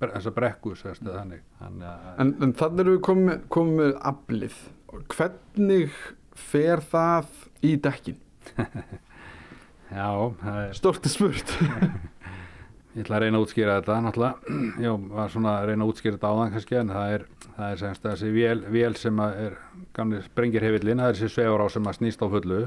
[0.00, 1.44] bre- þessa brekku semst eða þannig.
[1.60, 4.58] Þannig að En, en þannig erum við komið, komið með aflið.
[5.14, 6.00] Hvernig
[6.50, 7.30] fer það
[7.66, 8.18] í dekkin?
[10.00, 10.08] já,
[10.42, 11.54] það er Stort er spurt.
[12.90, 14.54] Ég ætla að reyna að útskýra þetta náttúrulega.
[14.84, 17.82] Já, var svona að reyna að útskýra þetta áðan kannski en það er, það er
[17.84, 19.58] semst þessi vél, vél sem er
[19.94, 22.58] gamli sprengirhefillin, það er þessi svefur á sem að snýst á fullu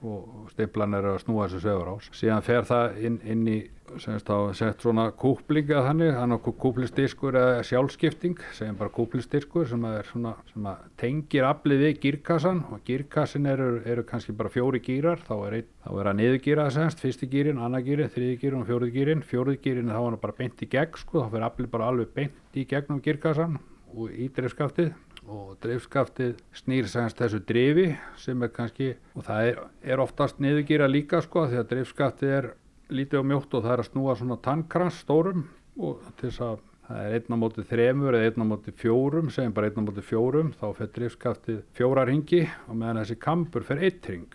[0.00, 1.94] og stimplan er að snúa þessu svefur á.
[2.16, 3.58] Síðan fer það inn, inn í
[3.98, 9.86] semst á sett svona kúplinga þannig, þannig að kúplistyrkur eða sjálfskipting, segjum bara kúplistyrkur sem
[9.88, 14.82] að svona, sem að tengir aflið við gírkassan og gírkassin eru, eru kannski bara fjóri
[14.84, 18.62] gírar, þá er, ein, þá er að niðurgýra semst, fyrsti gýrin, annar gýrin, þriði gýrin
[18.62, 21.48] og fjórið gýrin, fjórið gýrin þá er hann bara beint í gegn sko, þá fer
[21.50, 23.58] aflið bara alveg beint í gegnum gírkassan
[23.90, 24.94] og í dreifskaftið
[25.28, 30.88] og dreifskaftið snýr semst þessu drifi sem er kannski, og það er, er oftast niðurgýra
[30.90, 32.48] líka sko, því að dreifskaftið er
[32.90, 35.44] lítið og mjótt og það er að snúa svona tannkrans stórum
[35.78, 36.58] og til þess að
[36.90, 39.86] það er einn á móti þremur eða einn á móti fjórum, segjum bara einn á
[39.86, 44.26] móti fjórum, þá fer driftskaftið fjóra ringi og meðan þessi kampur fer eitt ring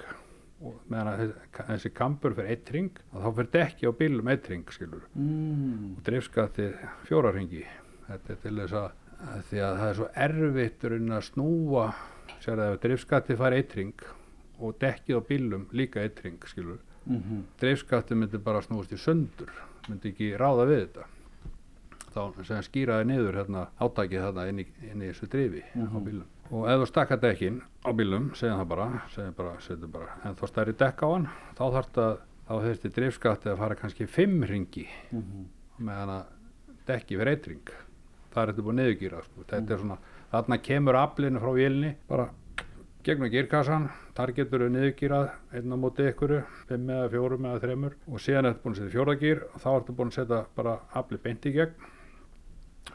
[0.66, 1.34] og meðan
[1.68, 5.98] þessi- kampur fer eitt ring þá fer dekki á bílum eitt ring skilur Mm.
[5.98, 6.78] og driftskaftið
[7.10, 7.66] fjóra ringi
[8.08, 8.92] þetta er til þess að
[9.50, 11.86] því að það er svo erfitt að snúa
[12.44, 14.06] sér að ef driftskaftið fær eitt ring
[14.60, 19.52] og dekkið á bílum líka eitt ring skilur Mm dreifskattu myndi bara snúast í sundur
[19.88, 21.04] myndi ekki ráða við þetta.
[22.16, 26.26] Þá sem skýraði niður hérna, átakið þarna inn í, inn í þessu drifi á bílum
[26.50, 28.88] og ef þú stakka dekkin á bílum segjum það bara,
[29.38, 29.56] bara,
[29.98, 32.08] bara en þá stærri dekk á hann þá þarf þetta,
[32.48, 34.86] þá þurfti dreifskatti að fara kannski fimm ringi
[35.78, 36.26] meðan að
[36.88, 37.74] dekki fyrir eitt ring
[38.36, 39.46] það er þetta búið niðurgýra sko.
[39.50, 39.98] þetta er svona,
[40.34, 42.28] þarna kemur aflinu frá vélni bara
[43.06, 46.36] gegnum gírkassan, þar getur þau niðurgýrað einn á móti ykkur,
[46.70, 49.98] fimm eða fjórum eða þremur og síðan ertu búin að setja fjórðagýr og þá ertu
[50.00, 51.92] búin að setja bara afli beint í gegn.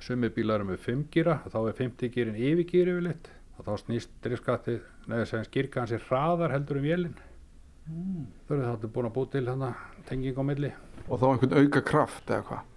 [0.00, 4.14] Sumi bílar eru með fimm gýra þá er 50 gýrin yfirgýr yfirleitt og þá snýst
[4.24, 4.79] driftskatti
[5.11, 7.18] neður sem skýrkan sér hraðar heldur um vélinn
[8.46, 10.70] þau eru þá búin að búið til þannig tenging á milli.
[11.09, 12.70] Og þá einhvern auka kraft eða hvað?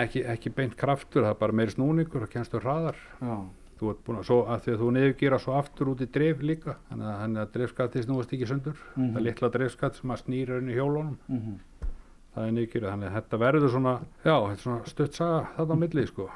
[0.00, 2.98] Ekki, ekki beint kraftur, það er bara meiri snúningur og kennstu hraðar.
[3.20, 3.34] Já.
[3.80, 6.42] þú ert búin að, svo, að því að þú niðurgýra svo aftur út í dreif
[6.44, 8.76] líka þannig að, að dreifskatti snúast ekki sundur.
[8.94, 9.06] Mhm.
[9.06, 11.16] það er litla dreifskatt sem að snýra inn í hjólunum.
[11.28, 11.88] Mm -hmm.
[12.34, 15.72] það er niðurgýra, þannig að þetta verður svona já, þetta er svona stutt saga þetta
[15.72, 16.30] á milli sko.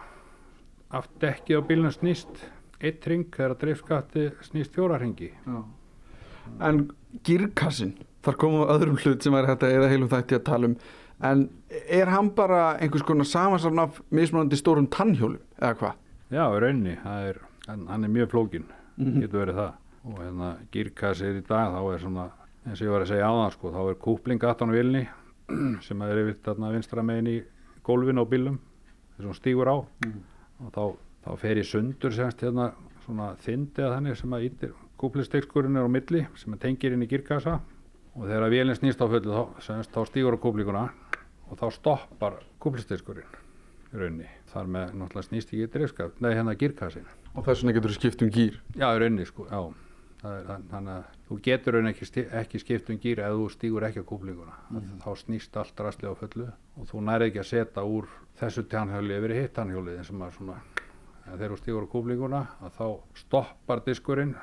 [0.90, 2.44] Aft dekkið á bílunum snýst
[2.80, 5.32] eitt ring þegar dreifskatti snýst fjóra ringi
[6.60, 6.90] En
[7.24, 7.94] girkassin,
[8.24, 10.76] þar komum við öðrum hlut sem er að eða heilum þætti að tala um
[11.22, 11.48] en
[11.90, 15.94] er hann bara einhvers konar samansafn af mismunandi stórum tannhjólum eða hvað?
[16.30, 18.64] já, það er, hann, hann er mjög flókin
[18.96, 19.20] Mhm.
[19.22, 19.72] getur verið það
[20.06, 22.30] og hérna gírkassir í dag þá er svona
[22.66, 25.08] eins og ég var að segja áðan sko þá er kúpling aftan á vilni
[25.86, 27.42] sem er yfir þarna vinstra megin í
[27.82, 28.58] gólfin á bílum
[29.18, 30.94] þessum stígur á og þá,
[31.26, 32.72] þá fer í sundur semst hérna
[33.04, 37.02] svona þyndi að þannig sem að ítir kúplistegskurinn er á milli sem að tengir inn
[37.02, 37.58] í gírkassa
[38.14, 39.42] og þegar vélinn snýst á fullu þá,
[39.94, 40.84] þá stígur á kúplinguna
[41.50, 43.40] og þá stoppar kúplistegskurinn
[43.94, 47.90] í rauninni þar með náttúrulega snýst ekki drifskap nei hérna gírkassin Og þess vegna getur
[47.90, 48.60] þú skipt um gýr.
[48.78, 49.58] Já, í rauninni sko, já.
[50.24, 53.86] Er, þann- þannig að þú getur rauninni ekki, ekki skipt um gýr ef þú stígur
[53.88, 54.54] ekki á kúplinguna.
[54.70, 54.92] Mm.
[55.02, 56.46] Þá snýst allt rastlega á fullu
[56.78, 58.06] og þú nærið ekki að setja úr
[58.38, 59.74] þessu tannhjóli yfir hitt en
[61.38, 62.86] þegar þú stígur á kúplinguna að þá
[63.18, 64.34] stoppar diskurinn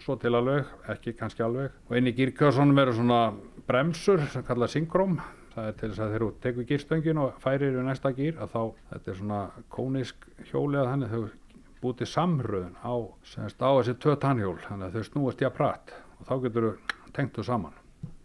[0.00, 1.74] svo til alveg, ekki kannski alveg.
[1.90, 3.20] Og inn í gýrkjössunum eru svona
[3.68, 5.18] bremsur sem kalla synkróm
[5.54, 8.54] það er til þess að þegar þú tekur gýrstöngin og færir í næsta gýr að
[8.54, 9.40] þá þetta er svona
[9.74, 11.22] kónisk hjóli að þannig þau
[11.80, 15.94] búið til samröðun á, á þessi tvö tannhjól þannig að þau snúast í að pratt
[16.18, 17.76] og þá getur þau tengt þau saman.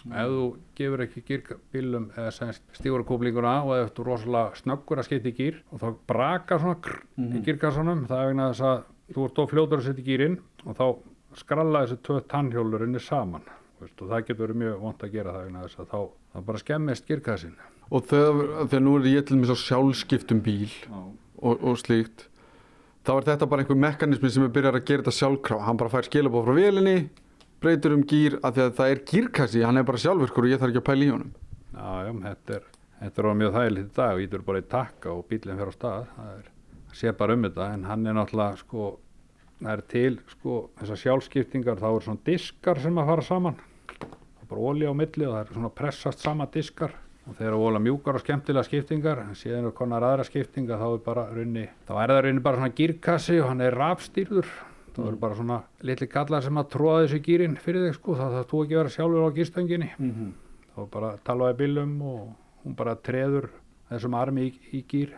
[0.06, 0.44] Ef þú
[0.78, 5.58] gefur ekki gýrbílum eða semst stígurkúplinguna og ef þú rosalega snöggur að skipta í gýr
[5.72, 8.84] og þá braka svona krr, í gýrkassanum það er vegna þess að
[9.16, 10.86] þú ert of fljótur að setja í gýrin og þá
[11.41, 13.45] skralla þessi tvö tannhjólur inni saman
[13.82, 16.00] veist, og það getur verið mjög vont að gera það þess að þá,
[16.34, 17.58] þá bara skemmist gýrkassin
[17.93, 22.26] Og þegar, þegar nú er ég til svo sjálfskiptum bíl og, og slíkt
[23.06, 25.93] þá er þetta bara einhver mekanismi sem er byrjar að gera þetta sjálfkrá hann bara
[25.93, 26.95] fær skilabóð frá vélinni
[27.65, 30.62] breytur um gýr af því að það er gýrkassi hann er bara sjálfurkur og ég
[30.62, 31.32] þarf ekki að pæla í honum.
[31.76, 32.67] Já, já, þetta er,
[33.00, 35.74] þetta er mjög þægilegt í dag og ítur bara í takka og bílinn fer á
[35.76, 36.12] stað.
[36.15, 36.52] Það er,
[37.00, 38.91] sé bara um þetta en hann er náttúrulega sko,
[39.62, 43.58] það er til sko þessar sjálfskiptingar, þá er svona diskar sem að fara saman.
[43.96, 46.94] Það er bara ólí á milli og það er svona pressast sama diskar
[47.26, 50.86] og þeir eru óla mjúkar og skemmtilega skiptingar en síðan er konar aðra skiptinga þá
[50.91, 54.52] er bara runni, þá er það runni bara svona gírkassi og hann er rafstýrður.
[54.96, 58.36] Það eru bara svona litli kallar sem að tróða þessu gýrin fyrir þig sko, það
[58.38, 59.89] þarf þú ekki að vera sjálfur á gýrstönginni
[60.76, 62.22] þá bara talaði bílum og
[62.63, 63.50] hún bara treður
[63.89, 65.18] þessum armi í, í gýr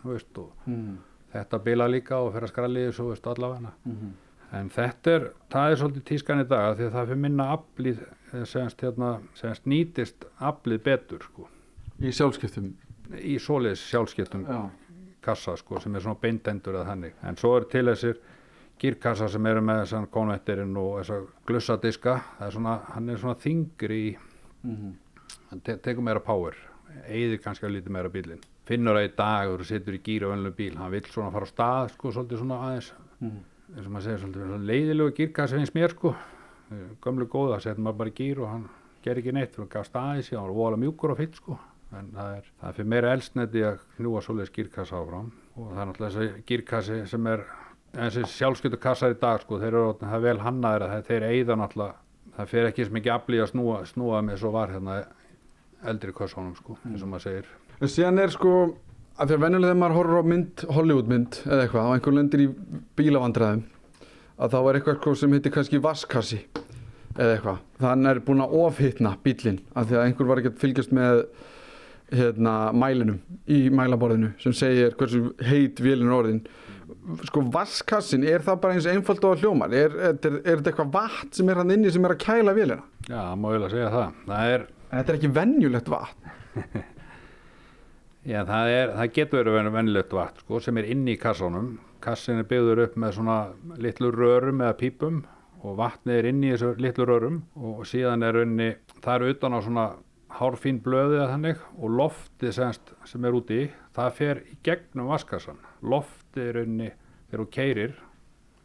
[0.00, 0.50] þú veist og
[1.32, 3.72] þetta bila líka og fer að skralli þessu þú veist allavega.
[4.58, 8.00] En þetta er, það er svolítið tískan í dag því að það fyrir minna aflið
[8.50, 11.46] semst, hérna, semst nýtist aflið betur sko.
[12.00, 12.72] Í sjálfskiptum?
[13.14, 14.58] Í svoleiðis sjálfskiptum Já.
[15.22, 17.14] kassa sko sem er svona beintendur eða þannig.
[17.22, 18.18] En svo er til þessir
[18.80, 22.16] gírkassa sem eru með þessan konvektirinn og þessa glussadiska.
[22.38, 24.10] Það er svona, hann er svona þingri í
[25.50, 26.56] hann te tekur meira power
[27.06, 30.26] eigðir kannski að lítið meira bílinn finnur það í dag og þú situr í gír
[30.26, 30.74] og venlu bíl.
[30.78, 32.90] Hann vill svona fara á stað sko svolítið svona aðeins.
[33.20, 36.14] Eins og maður segir svolítið svona leiðilegu gírkassa finnst mér sko.
[37.04, 38.68] Gömlu góða, setjum maður bara í gír og hann
[39.04, 41.58] ger ekki neitt að gaf staði sér hann var vola mjúkur og fitt sko.
[41.98, 45.32] En það er, það er fyrir meira elsneti að knúa svoleiðis gírkassa áfram.
[45.56, 47.42] Og það er náttúrulega þessi gírkassi sem er
[47.96, 51.98] þessi sjálfskyldu kassar í dag sko, þeir eru það vel hannaðir að þeir eigða náttúrulega
[52.36, 55.00] það fer ekki sem ekki aflýja að snúa, snúa með svo var hérna
[55.90, 58.54] eldri kössónum sko, eins og maður segir En síðan er sko,
[59.16, 62.16] að því að venjulega þegar maður horfir á mynd, Hollywood mynd eða eitthvað, og einhver
[62.16, 62.48] lendir í
[63.00, 63.62] bílavandræðum
[64.40, 66.40] að þá er eitthvað sko sem heitir kannski vaskassi
[67.16, 67.62] eða eitthvað.
[67.80, 71.22] Þann er búin að ofhittna bílinn af því að einhver var ekki að fylgjast með
[72.10, 76.44] hérna mælinum í mælaborðinu sem segir hversu heit vélinn er orðin.
[77.30, 79.72] Sko vaskassin, er það bara eins einfalt og að hljómar?
[79.72, 82.54] Er, er, er, er þetta eitthvað vatn sem er hann inni sem er að kæla
[82.56, 82.84] vélina?
[83.08, 86.32] Já, má eiginlega segja það það er, Þetta er ekki venjulegt vatn.
[88.24, 91.72] já, það er það getur verið venilegt vatn sko, sem er inni í kassánum
[92.04, 93.38] kassin er byggður upp með svona
[93.80, 95.22] litlu rörum eða pípum
[95.60, 99.56] og vatnið er inni í þessu litlu rörum og síðan er unni, það eru utan
[99.56, 99.88] á svona
[100.40, 103.64] hárfín blöðið eða þannig og loftið semst, sem er úti
[103.96, 106.92] það fer í gegnum vaskassan loftið er unni
[107.30, 107.98] þegar þú keirir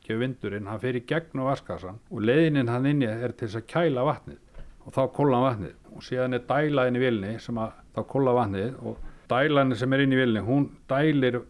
[0.06, 3.70] gefur vindurinn, hann fer í gegnum vaskassan og leiðinin hann inni er til þess að
[3.72, 4.42] kæla vatnið
[4.86, 5.76] og þá kóla hann vatnið.
[5.96, 9.94] Og síðan er dæla inn í vilni sem að þá kóla vatnið og dælan sem
[9.94, 11.42] er inn í vilni hún dælir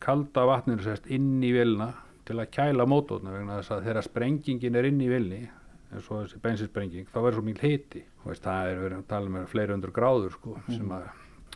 [0.00, 1.92] kalda vatninu sérst inn í vilna
[2.28, 5.40] til að kæla mótorna vegna þess að þegar sprengingin er inn í vilni
[5.90, 9.34] eins og þessi bensinsprenging þá verður svo mikil hiti veist, það er verið að tala
[9.34, 11.08] með fleiri undur gráður sko, sem að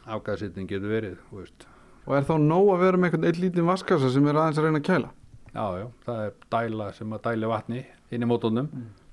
[0.05, 1.69] afgæðsittin getur verið veist.
[2.05, 4.67] Og er þá nóg að vera með einhvern eitt lítinn vaskassa sem er aðeins að
[4.67, 5.13] reyna að kæla?
[5.55, 8.71] já, já, það er dæla sem að dæli vatni inn í mótornum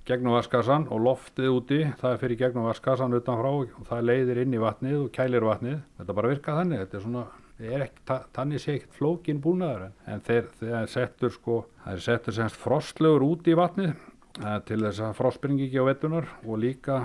[0.08, 4.62] gegnum vaskassan og loftið úti það fyrir gegnum vaskassan utanfrá og það leiðir inn í
[4.62, 5.78] vatnið og kælir vatnið.
[6.00, 7.26] Þetta bara virka þannig, þetta er svona
[7.62, 11.58] er ekki, þannig sé ekkert flókin búnaður en, þeir, þeir settur sko
[11.90, 16.30] er settur semst frostlögur út í vatnið eh, til þess að frostbringi ekki á vettunar
[16.46, 17.04] og líka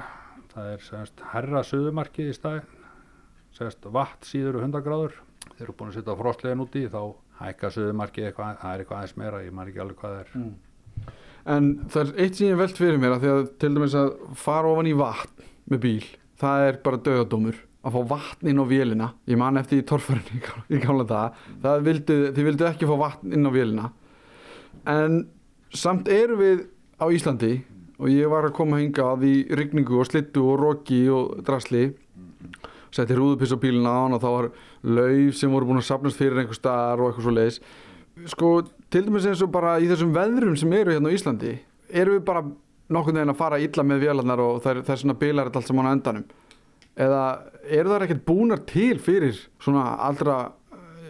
[0.54, 2.74] það er semst herra suðumarkið í staðin
[3.56, 5.18] semst vatn síður og 100 gráður
[5.56, 7.02] þeir eru búin að setja frostlegin út í þá
[7.40, 10.32] hækka suðumarkið eitthvað, það er eitthvað aðeins meira ég maður ekki alveg hvað það er
[11.46, 14.08] En það er eitt sem ég velt fyrir mér að því að til dæmis að
[14.38, 16.08] fara ofan í vatn með bíl,
[16.40, 19.12] það er bara döðadómur að fá vatn inn á vélina.
[19.30, 20.40] Ég man eftir í torfærinni
[20.74, 23.92] í gamla það það vildu, þið vildu ekki fá vatn inn á vélina.
[24.90, 25.20] En
[25.70, 26.66] samt erum við
[26.98, 27.52] á Íslandi
[27.96, 31.92] og ég var að koma hingað í rigningu og slittu og roki og drasli.
[32.90, 34.50] Setti rúðupiss á bílina á hann og þá var
[34.82, 37.62] lauf sem voru búin að sapnast fyrir einhver staðar og eitthvað svo leiðis
[38.24, 38.50] sko
[38.90, 41.54] til dæmis eins og bara í þessum veðrum sem eru hérna á Íslandi
[41.90, 42.44] erum við bara
[42.92, 45.94] nokkurn veginn að fara illa með vélarnar og það er, svona bilar allt saman á
[45.94, 46.26] endanum
[46.96, 47.22] eða
[47.66, 50.38] eru það ekkert búnar til fyrir svona allra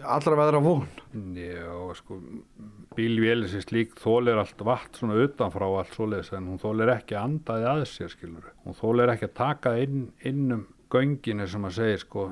[0.07, 0.87] allra veðra von
[1.17, 2.17] Já, sko,
[2.97, 7.27] bílvélis er slík þólir allt vatn svona utanfrá allt svoleiðis en hún þólir ekki að
[7.29, 8.49] andaði að sér skilur.
[8.65, 12.27] Hún þólir ekki að taka inn, inn um gönginu sem að segir sko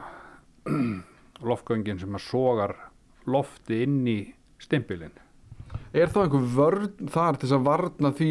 [1.50, 2.76] loftgöngin sem að sogar
[3.26, 4.20] lofti inn í
[4.62, 5.16] stimpilinn.
[6.02, 8.30] Er þá einhver vörn þar til þess að varna því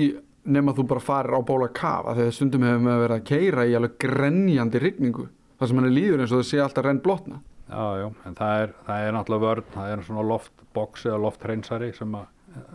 [0.54, 3.26] nema þú bara farir á bóla kaf af því að stundum hefur með verið að
[3.30, 5.26] keira í alveg grenjandi rigningu
[5.58, 7.40] þar sem hann er líður eins og það sé alltaf renn blotna.
[7.64, 11.92] Já, já, en það er, það er náttúrulega vörn, það er svona loftbox eða loftreynsari
[11.96, 12.26] sem að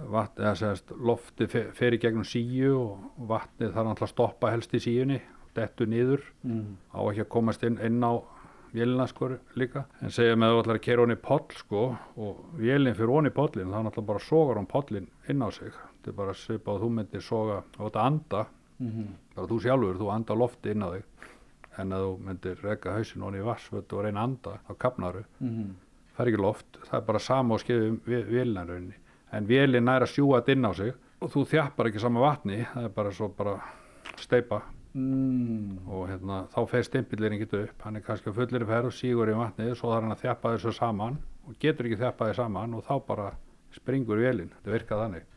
[0.09, 4.51] vatn, eða segast, lofti fe- fer í gegnum síu og vatnið þarf náttúrulega að stoppa
[4.55, 5.19] helst í síunni,
[5.55, 6.65] dettu niður, mm.
[6.89, 8.13] á ekki að komast inn, inn á
[8.73, 9.85] vélina sko líka.
[10.01, 11.83] En segjum að þú ætlar að kera honi poll sko
[12.17, 15.71] og vélinn fyrir honi pollin þá náttúrulega bara sogar hún pollin inn á sig.
[15.73, 18.45] Þetta er bara svipað að þú myndir soga og þetta anda,
[19.35, 21.03] bara þú sjálfur þú anda lofti inn á þig.
[21.79, 25.23] En að þú myndir reka hausin honi í vassvöld og reyna að anda á kapnaru
[25.39, 28.97] það er ekki loft, það er bara sama og skeiðum vélina rauninni.
[29.31, 32.65] En vélinn nær að sjúa þetta inn á sig og þú þjappar ekki sama vatni.
[32.73, 33.53] Það er bara svo bara
[34.19, 34.61] steipa
[34.97, 35.85] Mm.
[35.85, 37.83] og hérna, þá fer stimpillin ekki upp.
[37.85, 40.53] Hann er kannski á fullir ferð og sígur í vatnið svo þarf hann að þjappa
[40.55, 43.27] þessu saman og getur ekki þjappa þessu saman og þá bara
[43.75, 45.27] springur vélinn, þetta virkað þannig.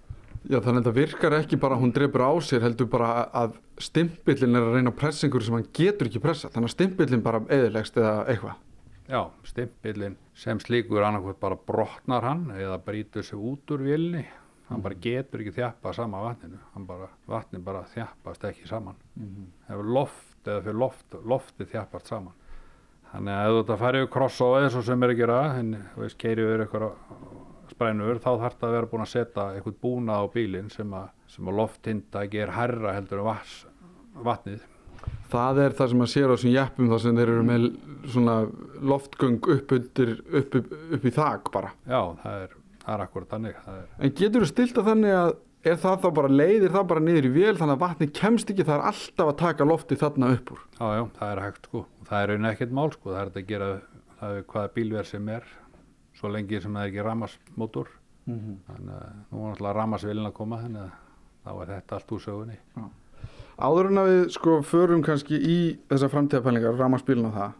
[0.42, 3.58] Já, þannig að þetta virkar ekki bara að hún drefur á sér heldur bara að
[3.78, 7.22] stimpillin er að reyna að pressa einhverju sem hann getur ekki pressa þannig að stimpillin
[7.22, 8.56] bara eðilegst eða eitthvað.
[9.12, 14.24] Já, stimpillin sem slíkur annarkvæmt bara brotnar hann eða brýtur sig út úr vélni
[14.68, 16.60] hann bara getur ekki þjappa sama vatninu.
[16.88, 18.96] Bara, vatnin bara þjappast ekki saman.
[19.68, 22.34] Ef loft eða fyrir loft, lofti þjappast saman.
[23.12, 26.04] Þannig að ef þetta farið yfir crossóið eins og sem er að gera en þú
[26.04, 26.86] veist, keiri yfir eitthvað
[27.72, 31.10] sprænur þá þarf það að vera búin að setja eitthvað búna á bílinn sem að,
[31.28, 33.56] sem að lofttinda ger herra heldur en vatns,
[34.24, 34.64] vatnið.
[35.32, 37.68] Það er það sem að sér á þessum jeppum þar sem þeir eru með
[38.12, 38.34] svona
[38.92, 41.72] loftgöng upp, undir, upp, upp, upp í þak bara.
[41.88, 45.32] Já, það er, það er akkurat þannig er, En getur þú stilt að þannig að
[45.62, 48.66] er það þá bara leiðir það bara niður í vél þannig að vatni kemst ekki
[48.66, 50.62] það er alltaf að taka lofti þarna upp úr?
[50.78, 51.82] Já, já, það er hægt sko.
[52.08, 53.68] Það er raunin ekkert mál sko, það er að gera
[54.18, 55.46] það er hvaða bílverð sem er
[56.18, 57.92] svo lengi sem það er ekki ramasmótor
[58.26, 60.92] þannig að nú er náttúrulega ramasvilin að koma þannig að
[61.42, 62.58] þá er þetta allt úr sögunni.
[63.62, 65.56] Áður en að við sko förum kannski í
[65.90, 67.58] þessar framtíðapælingar, ramaspílun og það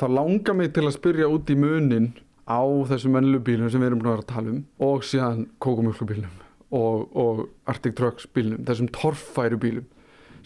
[0.00, 2.10] þá langar mig til að spyrja út í munin
[2.48, 2.60] á
[2.90, 6.36] þessum mennlubílum sem við erum búin að tala um og síðan kókumjölkubílum
[6.70, 9.86] og, og Arctic Trucks bílum, þessum torfæru bílum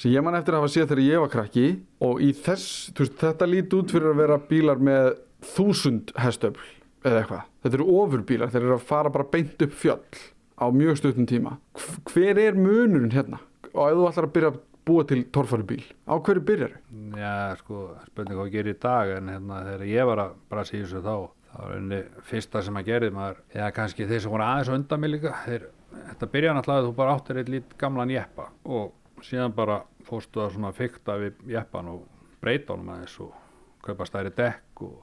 [0.01, 1.67] sem ég man eftir að hafa séð þegar ég var krakki
[2.03, 5.13] og í þess, veist, þetta líti út fyrir að vera bílar með
[5.55, 6.65] þúsund hestöfl
[7.05, 7.43] eða eitthvað.
[7.63, 10.01] Þetta eru ofurbílar, þeir eru að fara bara beint upp fjöll
[10.57, 11.59] á mjög stuttum tíma.
[11.77, 13.39] Hv- Hver er munurinn hérna?
[13.75, 16.75] Og ef þú ætlar að byrja að búa til torfæru bíl, á hverju byrjar
[17.21, 20.75] Já, sko, spurning hvað að gera í dag en hérna þegar ég var að brasa
[20.77, 21.15] í þessu þá
[21.55, 25.03] þá var henni fyrsta sem að gerði maður eða kannski þeir sem voru aðeins undan
[25.03, 25.69] mig líka þeir,
[26.11, 30.43] þetta byrjaði náttúrulega að þú bara áttir eitt lít gamlan jeppa og síðan bara fórstu
[30.43, 32.05] að svona fykta við jeppan og
[32.43, 33.35] breyta honum aðeins og
[33.85, 34.97] kaupa stæri dekk og,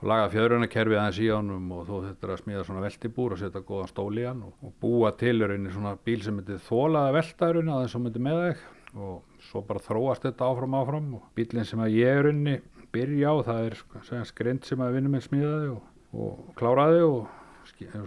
[0.00, 3.64] og laga fjöðrunakerfi aðeins í honum og þú þetta að smíða svona veltibúr og setja
[3.64, 7.20] góðan stól í hann og, og búa til í svona bíl sem myndi þóla að
[7.20, 11.14] velta í rauninni aðeins og myndi með þig og svo bara þróast þetta áfram áfram
[11.18, 12.58] og bílinn sem að ég er unni
[12.94, 17.24] byrja á það er skrind sem að vinnum minn smíðaði og, og kláraði og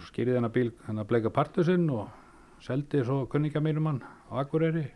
[0.08, 2.08] skýrði hennar bíl hennar bleika partusinn og
[2.64, 4.86] seldi svo kunninga mínum hann á Akureyri.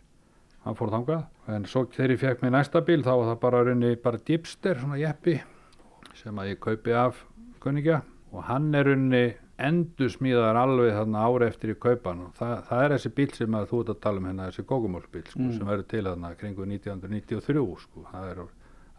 [0.63, 1.25] Hann fór þangað.
[1.51, 4.79] En svo þegar ég fekk mér næsta bíl þá var það bara runni bara dipster
[4.79, 5.37] svona jeppi
[6.15, 7.23] sem að ég kaupi af
[7.63, 8.01] kunningja.
[8.33, 9.25] Og hann er runni
[9.63, 13.57] endur smíðaðar alveg þarna ári eftir í kaupan og það, það er þessi bíl sem
[13.57, 16.65] að þú ert að tala um hérna þessi kókumólbíl sko, sem verður til þarna kringu
[16.65, 18.41] 1993 sko, það er,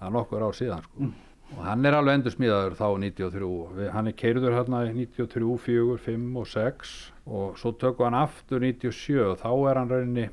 [0.04, 1.10] það er nokkur ár síðan sko.
[1.54, 4.94] og hann er alveg endur smíðaður þá 93 og við, hann er keirður hérna í
[4.96, 6.94] 93, 4, 5 og 6
[7.24, 10.26] og svo tökum hann aftur 97 og þá er hann rauninni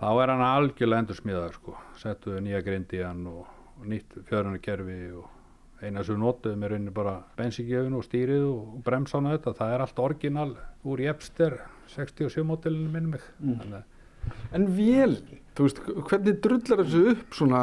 [0.00, 1.76] þá er hann algjörlega endur smíðaður sko.
[2.02, 3.46] settuðu nýja grind í hann og,
[3.78, 5.30] og nýtt fjörunarkerfi og
[5.82, 9.72] eina sem við notuðum er rauninni bara bensíngjöfun og stýrið og bremsan og þetta það
[9.76, 10.50] er allt orginal
[10.84, 11.56] úr Jepster
[11.94, 13.80] 67 mótilinu minnum mig mm.
[14.54, 15.16] En vél,
[15.56, 17.62] þú veist, hvernig drullar þessu upp svona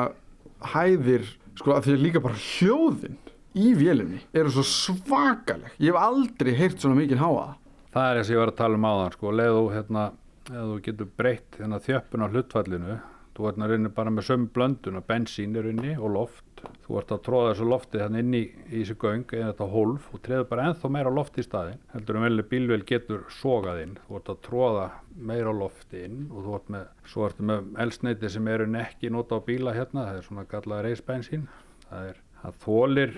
[0.74, 1.28] hæðir,
[1.60, 3.18] sko, að því að líka bara hljóðin
[3.60, 5.72] í vélinni eru svo svakaleg.
[5.80, 7.55] Ég hef aldrei heyrt svona mikið háa.
[7.93, 10.03] það er þess að ég var að tala um áðan sko, leðu hérna,
[10.49, 12.99] ef þú getur breytt hérna, þjöppun á hlutfallinu
[13.39, 16.43] þú ert rauninni bara með sömu blöndun bensín er inni og loft
[16.86, 20.07] þú ert að tróða þessu lofti þannig inn í, í þessu göng eða þetta hólf
[20.14, 23.95] og treður bara ennþá meira loft í staðinn heldur en velið bílvel getur sogað inn.
[24.07, 24.86] Þú ert að tróða
[25.32, 29.39] meira lofti inn og þú ert með, svo ertu með elsneiti sem eru ekki nota
[29.39, 31.47] á bíla hérna það er svona gallað reisbensín.
[31.89, 33.16] Það er, það þólir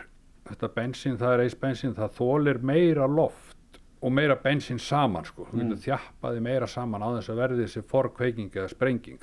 [0.49, 5.59] þetta bensín, það er reisbensín, það þólir meira loft og meira bensín saman sko, þú
[5.61, 9.21] getur þjappaði meira saman á þess að verði þessi forkveiking eða sprenging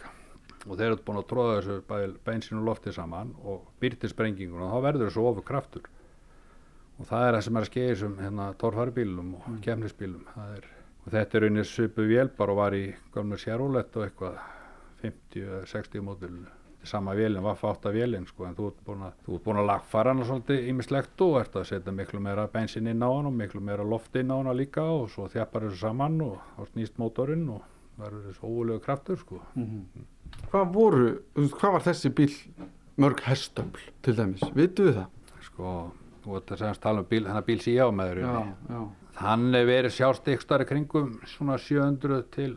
[0.68, 4.86] og þeir eru búin að tróða þessu og lofti saman og byrti sprenginguna og þá
[4.88, 5.88] verður þessu ofur kraftur
[6.98, 9.58] og það er það sem er að skeið þessum hérna, torfæribílum og mm.
[9.64, 10.68] kemnisbílum er,
[11.04, 14.38] og þetta er einnig svipu vélbar og var í gamlega sérúlett og eitthvað
[15.02, 16.38] 50-60 mótil
[16.88, 19.60] sama vélinn, var fátt af vélinn sko, en þú ert búin að, þú ert búin
[19.60, 23.28] að lagfara hana svolítið ímislegt og ert að setja miklu meira bensín inn á hann
[23.30, 26.62] og miklu meira loft inn á hana líka og svo þjappar þessu saman og þá
[26.70, 27.66] snýst mótorinn og
[27.98, 29.42] verður þessu óulegu kraftur sko.
[30.48, 31.06] Hvað voru,
[31.36, 32.32] hvað var þessi bíl
[32.98, 35.14] mörg hestöfl til dæmis, vitum við það?
[35.58, 35.74] sko,
[36.22, 38.80] þú veit að segja tala um bíl, hennar bíl síjá með þér já.
[39.18, 42.56] hann er verið sjást ykkur kringum svona 700 til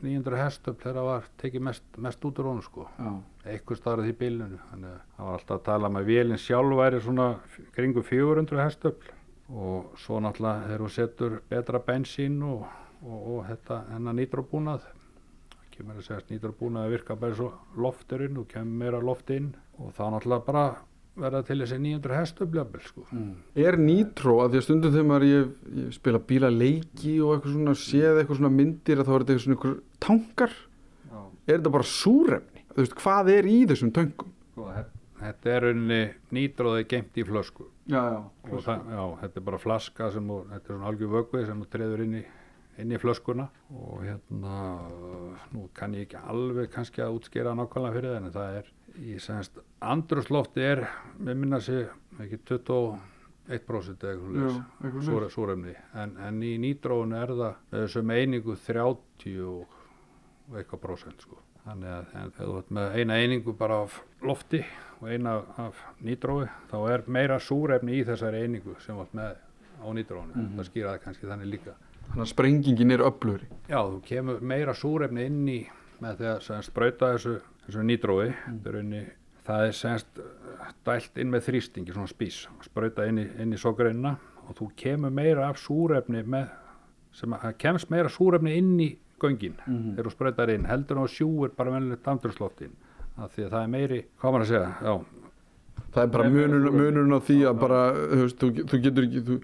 [0.00, 3.10] 900 hestöfl þegar það var tekið mest, mest út úr honum sko já.
[3.44, 7.02] eitthvað starfið í bílinu þannig að það var alltaf að tala með vélinn sjálf væri
[7.04, 7.26] svona
[7.76, 9.16] kringum 400 hestöfl
[9.50, 12.64] og svo náttúrulega þegar þú setur betra bensín og,
[13.02, 14.86] og, og þetta hennar nýtróbúnað
[15.80, 17.50] kemur að segja nýtróbúnað að virka bara svo
[17.80, 19.50] lofturinn og kemur meira loft inn
[19.80, 20.64] og þá náttúrulega bara
[21.20, 23.04] verða til þessi 900 hestöfl sko.
[23.12, 23.32] Mm.
[23.58, 25.50] Er nýtró að því að stundum þegar maður ég,
[25.80, 29.34] ég spila bíla leiki og eitthvað svona séð eitthvað svona myndir að þá er þetta
[29.34, 29.76] eitthvað svona einhver
[30.06, 30.54] tankar
[31.10, 31.20] Já.
[31.50, 32.64] er þetta bara súrefni?
[32.70, 34.32] Þú veist, hvað er í þessum tönkum?
[34.54, 34.68] Sko,
[35.20, 36.00] þetta er unni
[36.38, 38.20] nýtróði geimt í flösku Já, já.
[38.46, 41.64] og það, já, þetta er bara flaska sem þú, þetta er svona algjör vögvi sem
[41.64, 42.24] þú treður inn í,
[42.80, 44.56] inn í flöskuna og hérna
[45.54, 48.70] nú kann ég ekki alveg kannski að útskýra nákvæmlega fyrir það en það er
[49.00, 50.84] í semst andruslofti er
[51.18, 51.88] með minna sig
[52.20, 54.14] ekki 21% eða
[54.80, 55.74] eitthvað súr, súrefni.
[55.98, 61.40] En, en í nýtróinu er það sem einingu 30 og eitthvað prósent sko.
[61.64, 64.62] Þannig að þegar þú ert með eina einingu bara af lofti
[65.00, 69.36] og eina af nýtrói þá er meira súrefni í þessari einingu sem vart með
[69.80, 70.56] á nýtróinu mm -hmm.
[70.56, 71.76] það skýraði kannski þannig líka
[72.10, 75.60] Þannig að sprengingin er öflugri Já, þú kemur meira súrefni inn í
[76.00, 77.36] með því að sprauta þessu,
[77.66, 78.96] þessu nýtrói mm.
[79.46, 80.22] það er semst
[80.86, 84.16] dælt inn með þrýstingi, svona spís sprauta inn í, inn í sogreinina
[84.48, 86.50] og þú kemur meira af súrefni með,
[87.14, 88.90] sem að kemst meira súrefni inn í
[89.20, 89.94] göngin mm -hmm.
[89.94, 92.72] þegar þú sprautar inn heldur og sjúur bara venilegt andrúrsloftin
[93.16, 94.94] því að það er meiri, hvað maður að segja já.
[95.92, 99.22] það er bara munurinn munur á því að bara þú, veist, þú, þú getur ekki
[99.28, 99.40] þú,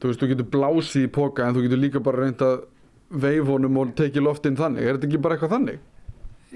[0.00, 2.64] þú veist, þú getur blásið í póka en þú getur líka bara reynd að
[3.26, 5.84] veifónum og tekið loftinn þannig, er þetta ekki bara eitthvað þannig?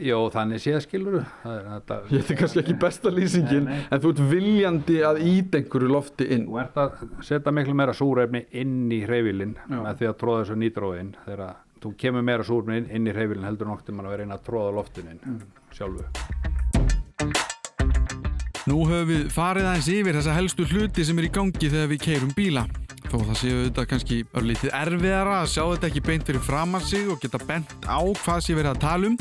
[0.00, 3.80] Jó, þannig séð skilur þetta Ég þetta er kannski ekki besta lýsingin nei, nei.
[3.90, 8.44] en þú ert viljandi að einhverju lofti inn Þú ert að setja miklu meira súrefni
[8.62, 11.42] inn í hreyfilinn með því að tróða þessu nýtróðinn þegar
[11.82, 14.46] þú kemur meira súrefni inn, inn í hreyfilinn heldur nokkur mann að vera inn að
[14.46, 15.40] tróða loftinn inn mm.
[15.74, 16.06] sjálfu
[18.70, 22.04] Nú höfum við farið aðeins yfir þessa helstu hluti sem er í gangi þegar við
[22.06, 22.68] keirum bíla
[23.10, 26.90] þó það séu þetta kannski örlítið erfiðara að sjá þetta ekki beint fyrir fram að
[26.90, 29.18] sig og geta bent á hvað sé verið að tala um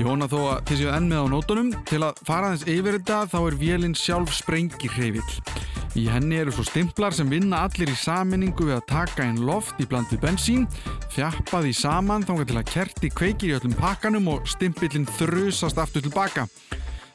[0.00, 1.70] Ég vona þó að þið séu enn með á nótunum.
[1.84, 5.58] Til að fara þess yfir þetta þá er vélinn sjálf sprengirreifill.
[6.00, 9.76] Í henni eru svo stimplar sem vinna allir í saminningu við að taka einn loft
[9.82, 10.64] í blandið bensín,
[11.12, 16.06] þjappa því saman þángar til að kerti kveikir í öllum pakkanum og stimpillin þrusast aftur
[16.06, 16.46] tilbaka.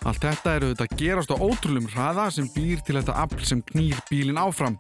[0.05, 3.97] Allt þetta eru þetta gerast á ótrúlum hraða sem býr til þetta afl sem knýr
[4.12, 4.78] bílinn áfram.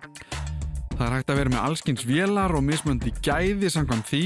[0.97, 4.21] Það er hægt að vera með allskynns vélar og mismöndi gæði samkvæmt því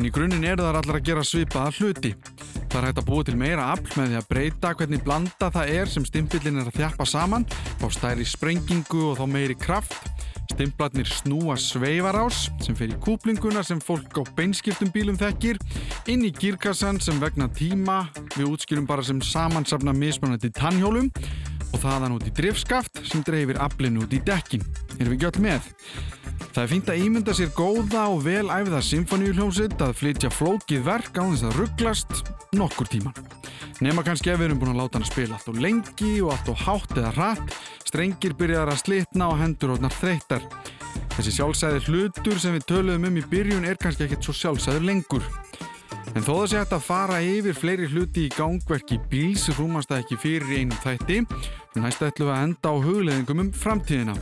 [0.00, 2.12] en í grunninn eru þar allar að gera svipaða hluti.
[2.72, 5.72] Það er hægt að búa til meira afl með því að breyta hvernig blanda það
[5.74, 7.44] er sem stimpillin er að þjappa saman,
[7.82, 9.98] fá stæri sprengingu og þá meiri kraft.
[10.54, 15.60] Stimplarnir snúa sveifarás sem fer í kúplinguna sem fólk á beinskiptum bílum þekkir,
[16.08, 18.06] inn í girkassan sem vegna tíma
[18.38, 21.10] við útskýrum bara sem samansafna mismöndi tannhjólum
[21.72, 24.64] og þaðan út í drifskaft sem dreifir aflinn út í dekkin.
[24.98, 25.70] Erum við gjöld með?
[26.56, 31.18] Það er fínt að ímynda sér góða og vel æfiða symfoníuljómsitt að flytja flókið verk
[31.20, 32.20] á þess að rugglast
[32.56, 33.16] nokkur tíman.
[33.84, 36.32] Nefna kannski ef við erum búin að láta hann að spila allt og lengi og
[36.32, 40.46] allt og hátt eða hratt, strengir byrjar að slitna og hendur hótnar þreytar.
[41.16, 45.28] Þessi sjálfsæði hlutur sem við töluðum um í byrjun er kannski ekkert svo sjálfsæður lengur.
[46.16, 49.98] En þó það sé hægt að fara yfir fleiri hluti í gangverki bíls rúmast það
[50.00, 54.14] ekki fyrir einum þætti en næst ætlum við að enda á hugleðingum um framtíðina.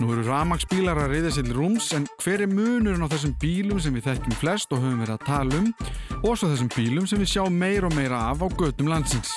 [0.00, 3.92] Nú eru ramagsbílar að reyða sér rúms en hver er munurinn á þessum bílum sem
[3.92, 5.70] við þekkjum flest og höfum verið að tala um
[6.22, 9.36] og svo þessum bílum sem við sjáum meir og meira af á gödum landsins.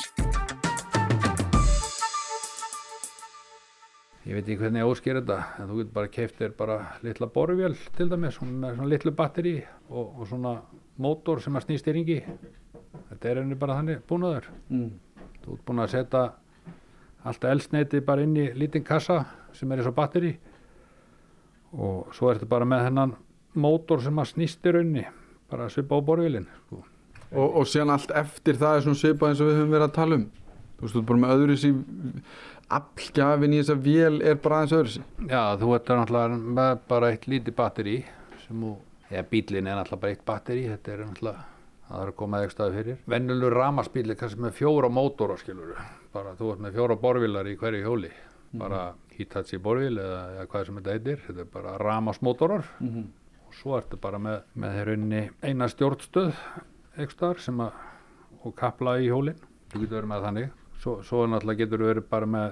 [4.24, 7.28] Ég veit ekki hvernig ég ósker þetta en þú getur bara keift þér bara litla
[7.28, 9.58] borðvél til dæmis með svona litlu batteri
[9.90, 10.62] og, og svona
[11.00, 12.20] mótor sem að snýst í ringi
[13.10, 14.50] þetta er henni bara þannig búnaður.
[14.70, 14.92] Mm.
[15.44, 16.24] þú ert búin að setja
[17.28, 19.24] alltaf elsneiti bara inn í lítinn kassa
[19.56, 20.36] sem er eins og batteri
[21.76, 23.16] og svo er þetta bara með hennan
[23.60, 25.06] mótor sem að snýst í raunni
[25.50, 26.84] bara að svipa á borðvílinn sko.
[27.34, 29.98] og, og síðan allt eftir það er svona svipa eins og við höfum verið að
[29.98, 30.30] tala um.
[30.80, 31.72] Þú veist, þú ert bara með öðru sí
[32.80, 36.86] aflgjafin í þess að vél er bara aðeins öðru sí Já, þú ert náttúrulega með
[36.94, 37.98] bara eitt lítið batteri
[38.46, 38.76] sem þú
[39.10, 41.46] eða bílinn er náttúrulega bara eitt batteri þetta er náttúrulega
[41.90, 45.74] það er að koma eða staði fyrir vennulur ramarsbíli kannski með fjóra mótora skilur
[46.14, 48.12] bara þú ert með fjóra borvilar í hverju hjóli.
[48.50, 48.62] Mm.
[48.64, 48.82] bara
[49.14, 51.20] Hitachi borvil eða, eða hvað sem þetta heitir.
[51.28, 53.08] Þetta er bara ramarsmótorar mm -hmm.
[53.48, 56.34] og svo ertu bara með, með þeirrunni eina stjórnstöð
[56.98, 57.72] ekstar sem að
[58.44, 59.38] og kapla í hjólinn
[59.70, 60.50] þú getur verið með þannig.
[60.80, 62.52] Svo, svo náttúrulega getur verið bara með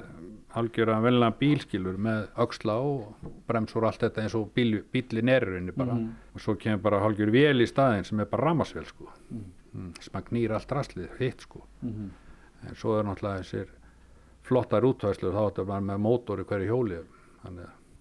[0.55, 5.43] algjörðan velna bílskilur með öxla og bremsur og allt þetta eins og bíl, bílin er
[5.43, 5.97] í rauninni bara.
[6.33, 9.09] Og svo kemur bara hálgjör vél í staðin sem er bara ramasvél sko.
[9.77, 9.91] Mm.
[10.01, 11.65] sem að knýra allt raslið hitt sko.
[11.83, 13.67] En svo er náttúrulega þessir
[14.47, 17.01] flottar útvæðslur þá er þetta bara með mótor í hverju hjóli.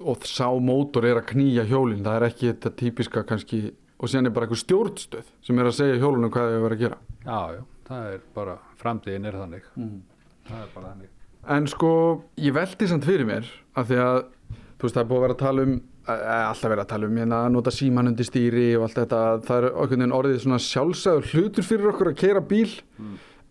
[0.00, 4.30] Og sá mótor er að knýja hjólinn það er ekki þetta típiska kannski og síðan
[4.30, 6.98] er bara einhver stjórnstöð sem er að segja hjólunum hvað þau verður að gera.
[7.24, 9.70] Já, já, það er bara framtíðin er þannig.
[10.46, 11.15] Það er bara þannig
[11.48, 11.90] en sko
[12.40, 13.46] ég veldi samt fyrir mér
[13.78, 14.18] af því að
[14.76, 17.08] þú veist það er búið að vera að tala um eh, alltaf verið að tala
[17.08, 20.38] um hérna að nota síman undir stýri og allt þetta það er okkur veginn orðið
[20.44, 22.70] svona sjálfsæður hlutur fyrir okkur að keira bíl.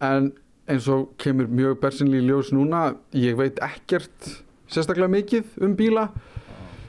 [0.03, 0.31] En
[0.69, 2.85] eins og kemur mjög bersinlega í ljós núna
[3.15, 4.31] ég veit ekkert
[4.71, 6.09] sérstaklega mikið um bíla.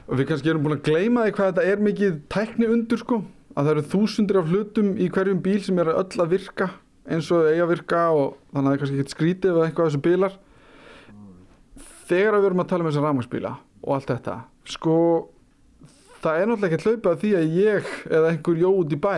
[0.07, 3.21] Og við kannski erum búin að gleyma því hvað þetta er mikið tækni undur sko.
[3.57, 6.69] Að það eru þúsundir af hlutum í hverjum bíl sem er öll að virka
[7.07, 9.85] eins og eiga að virka og þannig að það er kannski ekkert skrítið eða eitthvað
[9.85, 10.33] af þessu bílar
[12.07, 13.53] þegar við erum að tala um þessa rafmagsbíla
[13.83, 14.37] og allt þetta
[14.67, 14.95] sko
[16.23, 19.15] það er náttúrulega ekki hlaupað því að ég eða einhver jó út í bæ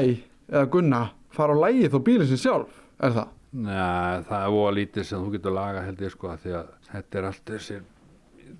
[0.49, 1.01] eða gunna
[1.33, 3.35] fara á lægi þó bílinn sem sjálf er það?
[3.49, 7.19] Nei, það er óa lítið sem þú getur laga held ég sko því að þetta
[7.19, 7.79] er allt þessi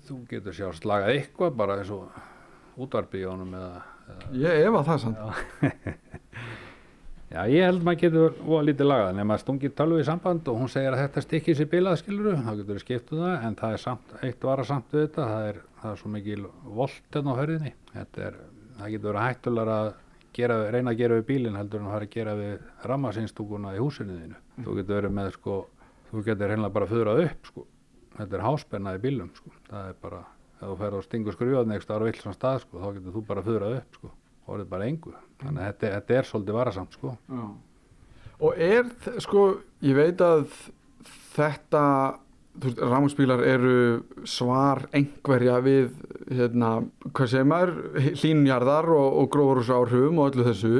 [0.08, 4.82] þú getur sjálfst lagað eitthvað bara eins og útvarpi í honum eða, eða Ég efa
[4.88, 5.20] það samt
[7.30, 10.56] Já, ég held maður getur óa lítið lagað nema að stungir tölvu í samband og
[10.58, 13.74] hún segir að þetta stikkið sér bilað skiluru, þá getur við skiptuð það en það
[13.76, 16.40] er samt, eitt vara samt við þetta það er, það er svo mikil
[16.80, 17.72] volt hérna á hörðinni.
[18.02, 18.40] Er,
[18.80, 19.92] það getur verið hættular að
[20.40, 23.80] gera, reyna að gera við bílinn heldur en að fara að gera við rammasinstúkuna í
[23.84, 24.42] húsinu þínu.
[24.66, 25.62] Þú getur verið með sko,
[26.10, 27.66] þú getur reynilega bara föðrað upp sko,
[28.18, 30.24] þetta er háspenna í bílum sko, það er bara
[30.58, 33.28] ef þú fer og stingur skruðan next ára vill svona stað sko, þá getur þú
[33.30, 34.16] bara föðrað upp sko.
[34.48, 37.14] Og orðið bara engu þannig að þetta, þetta er svolítið varasamt sko.
[38.40, 38.88] Og er,
[39.20, 39.44] sko,
[39.84, 40.46] ég veit að
[41.34, 41.84] þetta,
[42.80, 43.74] rafmagsbílar eru
[44.28, 45.92] svar einhverja við,
[46.32, 46.72] hérna,
[47.12, 47.76] hvað segir maður,
[48.22, 50.74] hlínjarðar og, og gróðurúsa áhrifum og öllu þessu,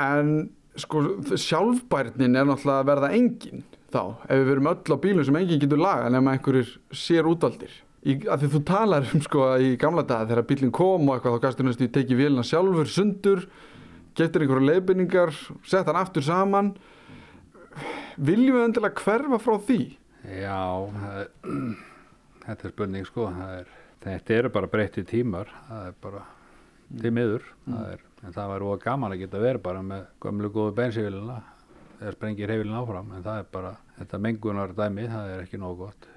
[0.00, 0.34] en
[0.80, 1.04] sko,
[1.38, 5.62] sjálfbærnin er náttúrulega að verða engin þá, ef við verum öll á bílum sem enginn
[5.62, 7.83] getur laga nema einhverjir sér útvaldir.
[8.04, 11.38] Í, að því þú talar um sko í gamla daga þegar bílinn kom og eitthvað
[11.38, 13.46] þá gastur næstu tekið vélina sjálfur sundur
[14.14, 15.32] getur einhverju leiðbynningar
[15.64, 16.74] sett hann aftur saman.
[18.20, 19.78] Viljum við endilega hverfa frá því?
[20.24, 20.60] Já,
[21.16, 21.32] er,
[22.44, 23.72] þetta er spurning sko er,
[24.04, 26.22] þetta eru bara breytti tímar það er bara
[27.00, 30.50] til miður það er, en það var óa gaman að geta verið bara með gömlu
[30.54, 31.38] góðu bensívilina
[31.98, 35.86] þegar sprengir heifilin áfram en það er bara, þetta mengunar dæmi það er ekki nógu
[35.86, 36.08] gott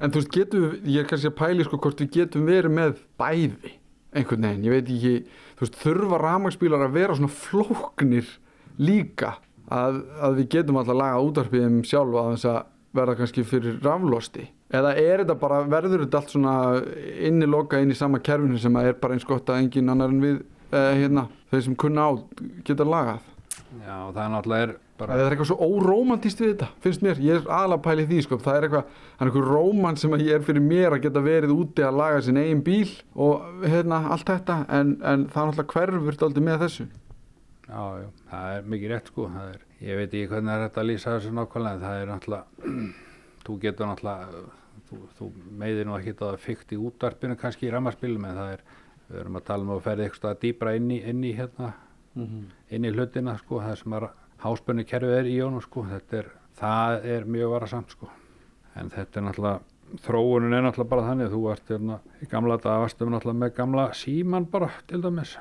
[0.00, 2.76] en þú veist getum við, ég er kannski að pæli sko hvort við getum verið
[2.76, 3.74] með bæði
[4.16, 5.14] einhvern veginn, ég veit ekki
[5.56, 8.30] þú veist, þurfa rafmagsbílar að vera svona flóknir
[8.80, 9.36] líka
[9.72, 12.60] að, að við getum alltaf laga útarpið um sjálfa að þess að
[12.96, 14.46] verða kannski fyrir raflosti?
[14.74, 16.54] Eða er þetta bara, verður þetta allt svona
[17.28, 20.22] inniloka inn í sama kerfinu sem að er bara eins gott að engin annar en
[20.22, 20.40] við
[20.72, 22.10] eh, hérna, þeir sem kunna á
[22.66, 23.28] geta lagað?
[23.84, 27.22] Já, það er náttúrulega er bara Það er eitthvað svo órómantist við þetta, finnst mér.
[27.24, 28.38] Ég er aðalega pæli því, sko.
[28.44, 31.24] Það er eitthvað, það er eitthvað róman sem að ég er fyrir mér að geta
[31.24, 35.50] verið úti að laga sin eigin bíl og hérna allt þetta, en, en það er
[35.52, 36.88] náttúrulega hverfur aldrei með þessu.
[37.66, 40.82] Já, já, það er mikið rétt sko það er, ég veit ekki hvernig er þetta
[40.82, 42.74] að lýsa þessu nákvæmlega en það er náttúrulega
[43.46, 44.42] þú getur náttúrulega
[44.86, 45.30] þú, þú
[45.62, 48.62] meiðir nú ekki það fykt í útvarpinu kannski í rammarspilum en það er
[49.08, 51.72] við erum að tala um að ferði eitthvað dýbra inn í, inn í hérna
[52.70, 54.06] inn í hlutina sko það sem að
[54.46, 55.84] háspennu kerfið er í honum sko.
[55.90, 56.30] Þetta er,
[56.60, 58.10] það er mjög varasamt sko.
[58.76, 61.30] En þetta er náttúrulega þróunin er náttúrulega bara þannig.
[61.34, 65.36] Þú ert hérna í gamla daga varstum náttúrulega með gamla síman bara til dæmis.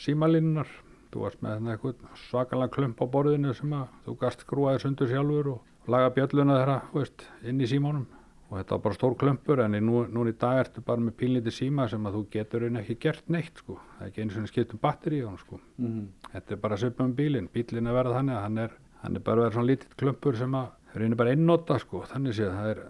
[0.00, 0.70] Símalínunar
[1.12, 5.10] þú varst með hérna eitthvað svakalega klump á borðinu sem að þú gast skrúaði sundur
[5.10, 8.06] sjálfur og laga bjölluna þeirra veist, inn í símánum
[8.52, 11.14] og þetta var bara stór klumpur en í nú, núna í dag ertu bara með
[11.22, 13.78] pínlítið síma sem að þú getur einu ekki gert neitt sko.
[13.96, 15.60] Það er ekki einu svona skipt um batteri í honum sko.
[16.34, 19.24] Þetta er bara svipað um bílinn, bílinn er verið þannig að hann er, hann er
[19.24, 22.02] bara verið svona lítill klumpur sem að reynir bara einnota sko.
[22.12, 22.82] Þannig séð það er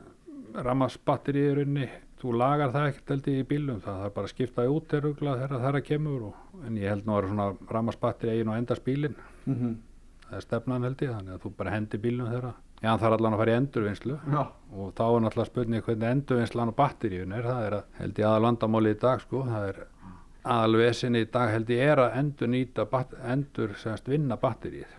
[0.67, 1.87] rammasbatteri í rauninni,
[2.19, 5.15] þú lagar það ekkert held ég í bílum, það er bara að skipta út þegar
[5.23, 8.59] þegar það er að kemur og, en ég held nú að svona rammasbatteri eigin og
[8.59, 9.17] endast bílinn.
[10.27, 12.53] Það er stefnan held ég, þannig að þú bara hendi bílum þeirra
[12.83, 14.41] Já, það er allan að fara í endurvinnslu Já.
[14.75, 18.27] og þá er náttúrulega spurning hvernig endurvinnslan á batteríun er, það er að held ég
[18.27, 19.79] aðal vandamáli í dag sko, það er
[20.43, 22.87] aðal vesinni í dag held ég er að endur nýta,
[23.31, 24.99] endur semst vinna batteríð.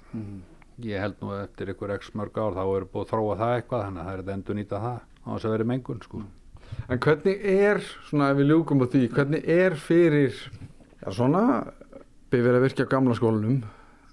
[0.83, 3.83] Ég held nú eftir ykkur x mörg ár þá er búið að þróa það eitthvað
[3.83, 6.23] þannig að það er að endur nýta það á þess að vera mengun sko.
[6.89, 10.39] En hvernig er, svona ef við ljúkum á því, hvernig er fyrir,
[11.03, 11.43] já svona,
[12.33, 13.59] byrðið að virkja á gamla skólanum,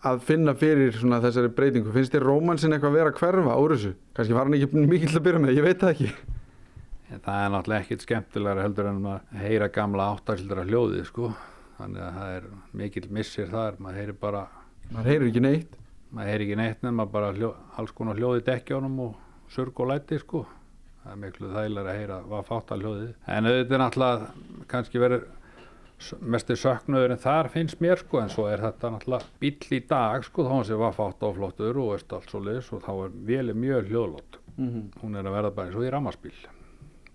[0.06, 3.94] að finna fyrir svona þessari breytingu finnst þér rómansin eitthvað vera að hverfa úr þessu
[4.16, 6.12] kannski var hann ekki mikill að byrja með, ég veit það ekki
[7.10, 11.32] það er náttúrulega ekkit skemmtilegra heldur en að heyra gamla áttarsildra hljóðið sko.
[11.80, 12.44] Þannig að það er
[12.76, 14.42] mikill missir þar, maður heyri bara,
[14.92, 15.80] maður heyrir ekki neitt
[16.14, 20.18] maður heyri ekki neitt nema bara hljó, alls konar hljóði dekkjónum og surg og læti
[20.20, 20.44] sko.
[21.00, 23.12] Það er miklu þægilega að heyra hvað fátt að hljóðið.
[23.34, 25.28] En auðvitað náttúrulega kannski verið
[26.20, 30.24] mestir söknuður en þar finnst mér sko en svo er þetta náttúrulega bíll í dag
[30.26, 32.92] sko þá hann sem var fátt á flottur og veist allt svo liðs og þá
[32.94, 34.38] er velið mjög hljóðlót.
[34.56, 35.02] mm -hmm.
[35.02, 36.38] Hún er að verða bara eins og í rammarspíl.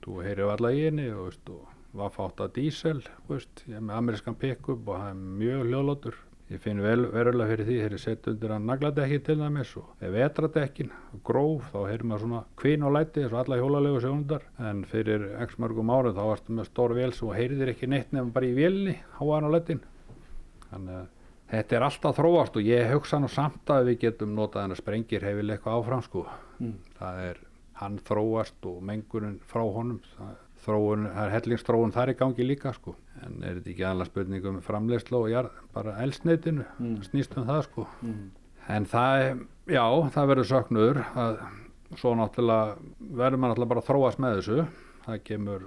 [0.04, 3.82] Þú heyrir alla í henni og, veist, og var fátt að dísel, veist, ég er
[3.82, 6.16] með amerískan pick-up og það er mjög hljóðlótur.
[6.46, 10.04] Ég finn vel, verulega fyrir því þegar ég sett undir að nagladekki til dæmis og
[10.06, 10.92] ef vetradekkin
[11.26, 15.26] gróf þá heyrir maður svona kvinn og læti eins og alla hjólalegu sjónundar en fyrir
[15.48, 18.54] x mörgum árum þá varstu með stór véls og heyrir ekki neitt nefn bara í
[18.54, 19.82] vélni háan og lætin.
[20.70, 21.10] Þannig að
[21.56, 24.82] þetta er alltaf þróast og ég hugsa nú samt að við getum notað en að
[24.84, 26.28] sprengir hefur eitthvað áfram sko.
[26.62, 26.78] Mm.
[27.02, 27.44] Það er
[27.82, 32.74] hann þróast og mengunin frá honum það, þróun, það er hellingsþróun þar í gangi líka
[32.76, 32.96] sko
[33.26, 36.98] en er þetta ekki aðalega spurning um framleiðslu og jarð, bara elsneitinu Mm.
[37.06, 38.32] snýst um það sko Mm.
[38.70, 39.86] en það, já,
[40.16, 41.38] það verður söknuður að
[41.96, 42.76] svo náttúrulega
[43.14, 44.68] verður maður náttúrulega bara að þróast með þessu
[45.06, 45.62] það kemur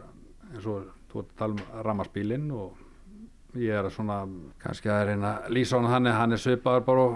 [0.53, 2.73] eins og þú ert að tala um rammarspílinn og
[3.57, 4.19] ég er að svona
[4.61, 7.07] kannski að reyna lýsa hann þannig hann er svipaður bara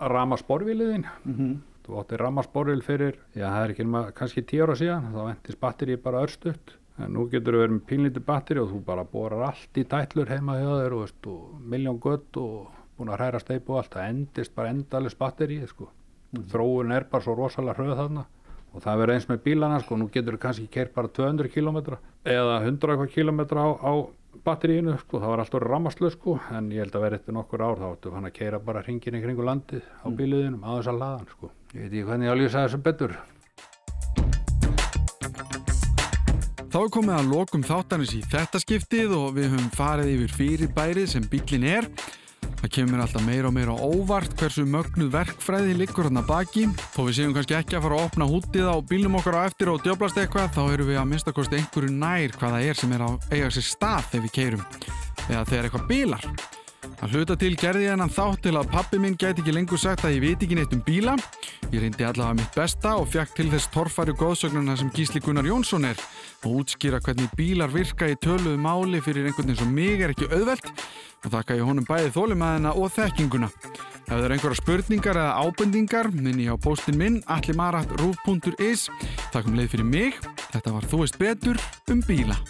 [0.00, 1.54] á rammarsporvíliðin Mm
[1.84, 3.84] Þú átti rammarsporil fyrir, já það er ekki
[4.16, 6.78] kannski tíu ára síðan, þá vendist batteri bara örstutt.
[7.02, 10.30] En nú getur þú verið með pínlítið batteri og þú bara borar allt í tætlur
[10.30, 13.96] heima hjá þér og, og miljón gött og búin að hræra steip og allt.
[13.96, 15.88] Það endist bara endalist batteri, sko.
[16.52, 18.24] Þróun er bara svo rosalega hröð þarna.
[18.74, 21.76] Og það verður eins með bílana, sko, nú getur þú kannski kert bara 200 km
[22.26, 23.92] eða 100 eitthvað km á, á
[24.46, 27.78] batteríinu, sko, það var alltaf rammarslu, sko, en ég held að verði eftir nokkur ár
[27.78, 30.98] þá áttu hann að keira bara hringin í kringu landið á bíliðinum á þess að
[31.04, 31.52] laðan, sko.
[31.70, 33.14] Ég veit ekki hvernig ég á að lýsa þessu betur.
[36.74, 41.04] Þá er komið að lokum þáttanis í þetta skiptið og við höfum farið yfir fyrirbærið
[41.12, 41.86] sem bílinn er.
[42.58, 46.64] Það kemur alltaf meira og meira óvart hversu mögnuð verkfræði liggur hann að baki.
[46.96, 49.70] Þó við séum kannski ekki að fara að opna hútið á bílnum okkar á eftir
[49.70, 53.06] og djöblast eitthvað, þá erum við að minnstakosti einhverju nær hvað það er sem er
[53.06, 54.68] að eiga sér stað þegar við keirum.
[55.28, 56.30] Eða þegar eitthvað bílar.
[57.04, 60.14] Að hluta til gerði hennan þátt til að pappi minn gæti ekki lengur sagt að
[60.14, 61.18] ég veit ekki neitt um bíla.
[61.68, 65.84] Ég reyndi allavega mitt besta og fjakk til þess torfæru góðsögnuna sem Gísli Gunnar Jónsson
[65.84, 66.00] er
[66.46, 70.30] og útskýra hvernig bílar virka í töluðu máli fyrir einhvern veginn sem mig er ekki
[70.32, 73.50] auðvelt og þakka ég honum bæði þólimaðina og þekkinguna.
[74.04, 78.88] Ef það eru einhverja spurningar eða ábendingar, minni á postin minn allimarat.ruf.is
[79.28, 80.24] Takk um leið fyrir mig.
[80.56, 81.60] Þetta var Þú veist betur
[81.92, 82.40] um bíla.